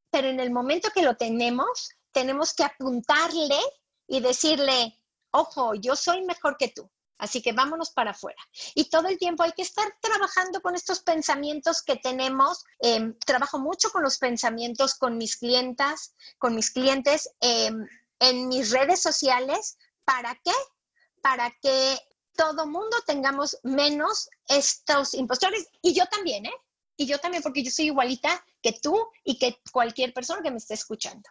pero 0.09 0.27
en 0.27 0.39
el 0.39 0.51
momento 0.51 0.89
que 0.91 1.03
lo 1.03 1.15
tenemos, 1.15 1.89
tenemos 2.11 2.53
que 2.53 2.63
apuntarle 2.63 3.59
y 4.07 4.19
decirle, 4.19 4.99
ojo, 5.31 5.75
yo 5.75 5.95
soy 5.95 6.23
mejor 6.23 6.57
que 6.57 6.69
tú. 6.69 6.89
Así 7.17 7.41
que 7.41 7.53
vámonos 7.53 7.91
para 7.91 8.11
afuera. 8.11 8.41
Y 8.73 8.89
todo 8.89 9.07
el 9.07 9.17
tiempo 9.17 9.43
hay 9.43 9.53
que 9.53 9.61
estar 9.61 9.87
trabajando 10.01 10.61
con 10.61 10.75
estos 10.75 11.01
pensamientos 11.01 11.81
que 11.81 11.95
tenemos. 11.95 12.63
Em, 12.79 13.17
trabajo 13.19 13.57
mucho 13.57 13.89
con 13.89 14.03
los 14.03 14.17
pensamientos 14.17 14.95
con 14.95 15.17
mis 15.17 15.37
clientas, 15.37 16.13
con 16.37 16.55
mis 16.55 16.71
clientes 16.71 17.29
em, 17.39 17.87
en 18.19 18.47
mis 18.49 18.71
redes 18.71 19.01
sociales. 19.01 19.77
¿Para 20.03 20.35
qué? 20.43 20.53
Para 21.21 21.51
que 21.61 21.97
todo 22.35 22.67
mundo 22.67 22.97
tengamos 23.05 23.57
menos 23.63 24.29
estos 24.47 25.13
impostores. 25.13 25.67
Y 25.81 25.93
yo 25.93 26.05
también, 26.07 26.45
¿eh? 26.45 26.53
Y 26.97 27.05
yo 27.07 27.19
también, 27.19 27.43
porque 27.43 27.63
yo 27.63 27.71
soy 27.71 27.85
igualita 27.85 28.43
que 28.61 28.73
tú 28.73 28.97
y 29.23 29.37
que 29.37 29.57
cualquier 29.71 30.13
persona 30.13 30.41
que 30.41 30.51
me 30.51 30.57
esté 30.57 30.73
escuchando. 30.73 31.29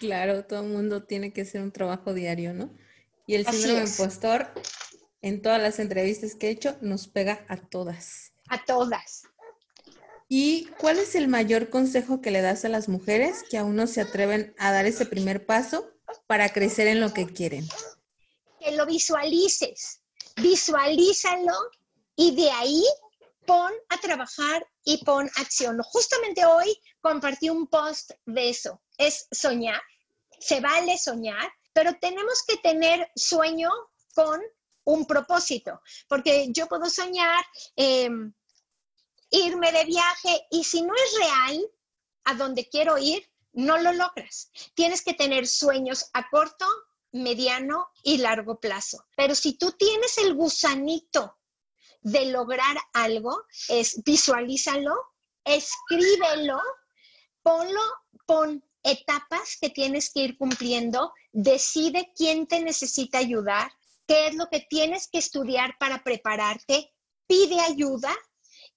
Claro, 0.00 0.44
todo 0.44 0.60
el 0.62 0.70
mundo 0.70 1.04
tiene 1.04 1.32
que 1.32 1.42
hacer 1.42 1.62
un 1.62 1.72
trabajo 1.72 2.12
diario, 2.12 2.52
¿no? 2.52 2.70
Y 3.26 3.34
el 3.34 3.46
síndrome 3.46 3.84
impostor 3.84 4.52
en 5.22 5.42
todas 5.42 5.60
las 5.60 5.78
entrevistas 5.78 6.34
que 6.34 6.48
he 6.48 6.50
hecho, 6.50 6.76
nos 6.80 7.08
pega 7.08 7.44
a 7.48 7.56
todas. 7.56 8.32
A 8.48 8.64
todas. 8.64 9.24
¿Y 10.28 10.66
cuál 10.78 10.98
es 10.98 11.14
el 11.14 11.28
mayor 11.28 11.70
consejo 11.70 12.20
que 12.20 12.30
le 12.30 12.42
das 12.42 12.64
a 12.64 12.68
las 12.68 12.88
mujeres 12.88 13.44
que 13.50 13.58
aún 13.58 13.76
no 13.76 13.86
se 13.86 14.00
atreven 14.00 14.54
a 14.58 14.72
dar 14.72 14.86
ese 14.86 15.06
primer 15.06 15.46
paso 15.46 15.90
para 16.26 16.50
crecer 16.50 16.86
en 16.86 17.00
lo 17.00 17.12
que 17.12 17.26
quieren? 17.26 17.66
Que 18.60 18.72
lo 18.72 18.86
visualices, 18.86 20.00
visualízalo 20.40 21.54
y 22.16 22.34
de 22.34 22.50
ahí 22.50 22.84
pon 23.46 23.72
a 23.88 23.98
trabajar 23.98 24.66
y 24.84 25.04
pon 25.04 25.30
acción. 25.36 25.80
Justamente 25.82 26.44
hoy 26.44 26.78
compartí 27.00 27.48
un 27.48 27.66
post 27.66 28.10
de 28.26 28.50
eso. 28.50 28.82
Es 28.98 29.26
soñar, 29.30 29.80
se 30.38 30.60
vale 30.60 30.98
soñar, 30.98 31.50
pero 31.72 31.94
tenemos 32.00 32.42
que 32.46 32.56
tener 32.58 33.10
sueño 33.14 33.70
con 34.14 34.40
un 34.84 35.06
propósito, 35.06 35.80
porque 36.08 36.48
yo 36.50 36.66
puedo 36.66 36.88
soñar 36.88 37.44
em, 37.76 38.32
irme 39.30 39.70
de 39.72 39.84
viaje 39.84 40.46
y 40.50 40.64
si 40.64 40.82
no 40.82 40.94
es 40.94 41.18
real 41.18 41.70
a 42.24 42.34
donde 42.34 42.68
quiero 42.68 42.98
ir, 42.98 43.30
no 43.52 43.78
lo 43.78 43.92
logras. 43.92 44.50
Tienes 44.74 45.02
que 45.02 45.14
tener 45.14 45.46
sueños 45.46 46.10
a 46.12 46.28
corto, 46.30 46.66
mediano 47.18 47.88
y 48.02 48.18
largo 48.18 48.60
plazo. 48.60 49.04
Pero 49.16 49.34
si 49.34 49.54
tú 49.54 49.72
tienes 49.72 50.18
el 50.18 50.34
gusanito 50.34 51.36
de 52.00 52.26
lograr 52.26 52.76
algo, 52.92 53.44
es 53.68 54.02
visualízalo, 54.04 54.94
escríbelo, 55.44 56.60
ponlo, 57.42 57.82
pon 58.26 58.64
etapas 58.82 59.56
que 59.60 59.70
tienes 59.70 60.10
que 60.12 60.20
ir 60.20 60.38
cumpliendo, 60.38 61.12
decide 61.32 62.12
quién 62.16 62.46
te 62.46 62.60
necesita 62.60 63.18
ayudar, 63.18 63.70
qué 64.06 64.28
es 64.28 64.34
lo 64.34 64.48
que 64.48 64.60
tienes 64.60 65.08
que 65.08 65.18
estudiar 65.18 65.76
para 65.78 66.02
prepararte, 66.02 66.92
pide 67.26 67.60
ayuda 67.60 68.14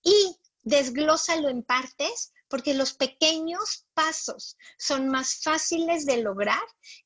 y 0.03 0.35
desglósalo 0.63 1.49
en 1.49 1.63
partes 1.63 2.33
porque 2.51 2.73
los 2.73 2.93
pequeños 2.93 3.87
pasos 3.93 4.57
son 4.77 5.07
más 5.07 5.41
fáciles 5.41 6.05
de 6.05 6.17
lograr 6.17 6.61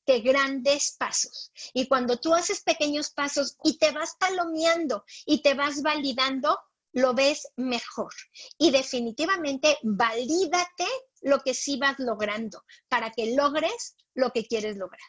que 0.06 0.20
grandes 0.20 0.96
pasos. 0.98 1.52
Y 1.74 1.88
cuando 1.88 2.20
tú 2.20 2.34
haces 2.34 2.64
pequeños 2.64 3.12
pasos 3.12 3.56
y 3.64 3.78
te 3.78 3.91
vas 3.91 4.16
palomeando 4.20 5.06
y 5.26 5.43
te 5.43 5.54
vas 5.54 5.82
validando, 5.84 6.60
lo 6.93 7.14
ves 7.14 7.48
mejor. 7.56 8.12
Y 8.58 8.72
definitivamente 8.72 9.78
valídate 9.84 10.88
lo 11.22 11.39
que 11.39 11.54
sí 11.54 11.78
vas 11.78 12.00
logrando 12.00 12.64
para 12.89 13.12
que 13.12 13.36
logres 13.36 13.96
lo 14.16 14.32
que 14.32 14.46
quieres 14.48 14.78
lograr. 14.78 15.00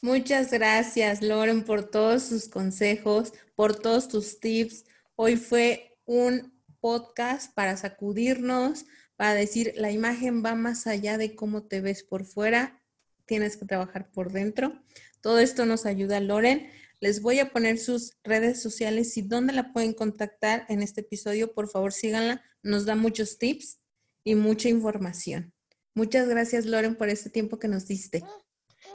Muchas 0.00 0.50
gracias, 0.50 1.22
Loren, 1.22 1.64
por 1.64 1.88
todos 1.88 2.24
sus 2.24 2.48
consejos, 2.48 3.32
por 3.54 3.76
todos 3.76 4.08
tus 4.08 4.40
tips. 4.40 4.84
Hoy 5.14 5.36
fue 5.36 5.96
un 6.04 6.52
podcast 6.80 7.54
para 7.54 7.76
sacudirnos, 7.76 8.84
para 9.16 9.34
decir, 9.34 9.72
la 9.76 9.90
imagen 9.90 10.44
va 10.44 10.54
más 10.54 10.86
allá 10.86 11.18
de 11.18 11.34
cómo 11.34 11.64
te 11.64 11.80
ves 11.80 12.02
por 12.02 12.24
fuera, 12.24 12.82
tienes 13.26 13.56
que 13.56 13.64
trabajar 13.64 14.10
por 14.10 14.32
dentro. 14.32 14.82
Todo 15.20 15.38
esto 15.38 15.66
nos 15.66 15.86
ayuda, 15.86 16.20
Loren. 16.20 16.70
Les 17.00 17.22
voy 17.22 17.38
a 17.38 17.50
poner 17.50 17.78
sus 17.78 18.14
redes 18.22 18.62
sociales 18.62 19.16
y 19.16 19.22
dónde 19.22 19.52
la 19.52 19.72
pueden 19.72 19.92
contactar 19.92 20.66
en 20.68 20.82
este 20.82 21.02
episodio. 21.02 21.52
Por 21.52 21.68
favor, 21.68 21.92
síganla. 21.92 22.42
Nos 22.62 22.86
da 22.86 22.96
muchos 22.96 23.38
tips 23.38 23.78
y 24.24 24.34
mucha 24.34 24.68
información. 24.68 25.52
Muchas 25.94 26.28
gracias, 26.28 26.66
Loren, 26.66 26.96
por 26.96 27.08
este 27.08 27.30
tiempo 27.30 27.58
que 27.58 27.68
nos 27.68 27.86
diste. 27.86 28.24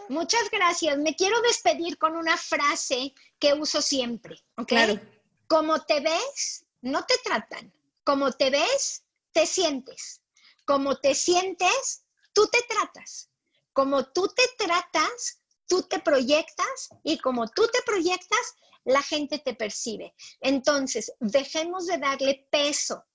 Muchas 0.10 0.50
gracias. 0.52 0.98
Me 0.98 1.16
quiero 1.16 1.40
despedir 1.42 1.98
con 1.98 2.16
una 2.16 2.36
frase 2.36 3.14
que 3.38 3.54
uso 3.54 3.82
siempre. 3.82 4.44
Claro. 4.68 5.00
Como 5.48 5.80
te 5.86 6.00
ves, 6.00 6.66
no 6.82 7.06
te 7.06 7.14
tratan. 7.24 7.72
Como 8.04 8.32
te 8.32 8.50
ves, 8.50 9.04
te 9.40 9.46
sientes. 9.46 10.22
Como 10.66 10.98
te 10.98 11.16
sientes, 11.16 12.04
tú 12.34 12.46
te 12.48 12.62
tratas. 12.64 13.30
Como 13.72 14.04
tú 14.12 14.28
te 14.28 14.44
tratas, 14.58 15.42
tú 15.66 15.84
te 15.84 16.00
proyectas 16.00 16.90
y 17.06 17.18
como 17.20 17.48
tú 17.48 17.66
te 17.72 17.82
proyectas, 17.84 18.56
la 18.84 19.02
gente 19.02 19.40
te 19.40 19.56
percibe. 19.56 20.14
Entonces, 20.42 21.14
dejemos 21.22 21.88
de 21.88 22.00
darle 22.00 22.50
peso 22.52 23.06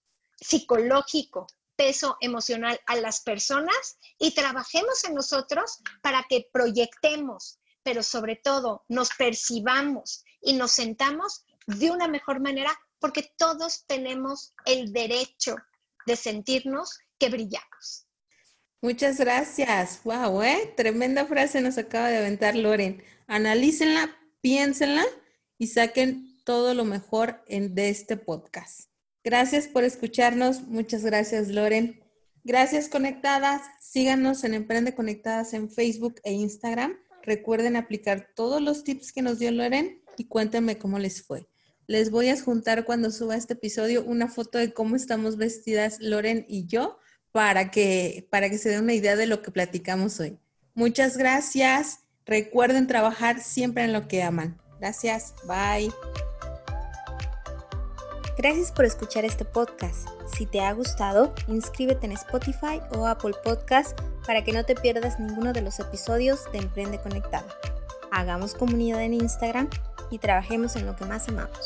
psicológico, 0.40 1.46
peso 1.76 2.16
emocional 2.22 2.80
a 2.86 2.96
las 2.96 3.20
personas 3.20 3.98
y 4.18 4.30
trabajemos 4.30 5.04
en 5.04 5.14
nosotros 5.14 5.78
para 6.00 6.24
que 6.26 6.48
proyectemos, 6.50 7.58
pero 7.82 8.02
sobre 8.02 8.36
todo 8.36 8.86
nos 8.88 9.10
percibamos 9.10 10.24
y 10.40 10.54
nos 10.54 10.70
sentamos 10.70 11.44
de 11.66 11.90
una 11.90 12.08
mejor 12.08 12.40
manera 12.40 12.74
porque 12.98 13.34
todos 13.36 13.84
tenemos 13.86 14.54
el 14.64 14.90
derecho 14.90 15.56
de 16.06 16.16
sentirnos 16.16 16.98
que 17.18 17.28
brillamos. 17.28 18.06
Muchas 18.80 19.18
gracias. 19.18 20.00
Wow, 20.04 20.42
¿eh? 20.42 20.72
tremenda 20.76 21.24
frase 21.26 21.60
nos 21.62 21.78
acaba 21.78 22.10
de 22.10 22.18
aventar 22.18 22.54
Loren. 22.54 23.02
Analícenla, 23.26 24.14
piénsenla 24.42 25.04
y 25.56 25.68
saquen 25.68 26.36
todo 26.44 26.74
lo 26.74 26.84
mejor 26.84 27.42
en, 27.46 27.74
de 27.74 27.88
este 27.88 28.18
podcast. 28.18 28.90
Gracias 29.22 29.68
por 29.68 29.84
escucharnos. 29.84 30.62
Muchas 30.62 31.02
gracias, 31.02 31.48
Loren. 31.48 32.02
Gracias, 32.42 32.90
conectadas. 32.90 33.62
Síganos 33.80 34.44
en 34.44 34.52
Emprende 34.52 34.94
Conectadas 34.94 35.54
en 35.54 35.70
Facebook 35.70 36.20
e 36.22 36.32
Instagram. 36.32 36.94
Recuerden 37.22 37.76
aplicar 37.76 38.28
todos 38.36 38.60
los 38.60 38.84
tips 38.84 39.12
que 39.12 39.22
nos 39.22 39.38
dio 39.38 39.50
Loren 39.50 40.02
y 40.18 40.26
cuéntenme 40.26 40.76
cómo 40.76 40.98
les 40.98 41.22
fue. 41.22 41.48
Les 41.86 42.10
voy 42.10 42.30
a 42.30 42.40
juntar 42.40 42.84
cuando 42.84 43.10
suba 43.10 43.36
este 43.36 43.52
episodio 43.52 44.04
una 44.04 44.28
foto 44.28 44.58
de 44.58 44.72
cómo 44.72 44.96
estamos 44.96 45.36
vestidas 45.36 45.98
Loren 46.00 46.46
y 46.48 46.66
yo 46.66 46.98
para 47.30 47.70
que, 47.70 48.26
para 48.30 48.48
que 48.48 48.56
se 48.56 48.70
den 48.70 48.84
una 48.84 48.94
idea 48.94 49.16
de 49.16 49.26
lo 49.26 49.42
que 49.42 49.50
platicamos 49.50 50.18
hoy. 50.18 50.38
Muchas 50.74 51.18
gracias. 51.18 52.00
Recuerden 52.24 52.86
trabajar 52.86 53.40
siempre 53.40 53.84
en 53.84 53.92
lo 53.92 54.08
que 54.08 54.22
aman. 54.22 54.58
Gracias. 54.80 55.34
Bye. 55.46 55.92
Gracias 58.38 58.72
por 58.72 58.86
escuchar 58.86 59.26
este 59.26 59.44
podcast. 59.44 60.08
Si 60.34 60.46
te 60.46 60.60
ha 60.60 60.72
gustado, 60.72 61.34
inscríbete 61.48 62.06
en 62.06 62.12
Spotify 62.12 62.80
o 62.96 63.06
Apple 63.06 63.34
Podcast 63.44 63.98
para 64.26 64.42
que 64.42 64.52
no 64.52 64.64
te 64.64 64.74
pierdas 64.74 65.20
ninguno 65.20 65.52
de 65.52 65.60
los 65.60 65.78
episodios 65.80 66.40
de 66.50 66.58
Emprende 66.58 66.98
Conectado. 66.98 67.46
Hagamos 68.10 68.54
comunidad 68.54 69.02
en 69.02 69.14
Instagram 69.14 69.68
y 70.10 70.18
trabajemos 70.18 70.76
en 70.76 70.86
lo 70.86 70.96
que 70.96 71.04
más 71.04 71.28
amamos. 71.28 71.58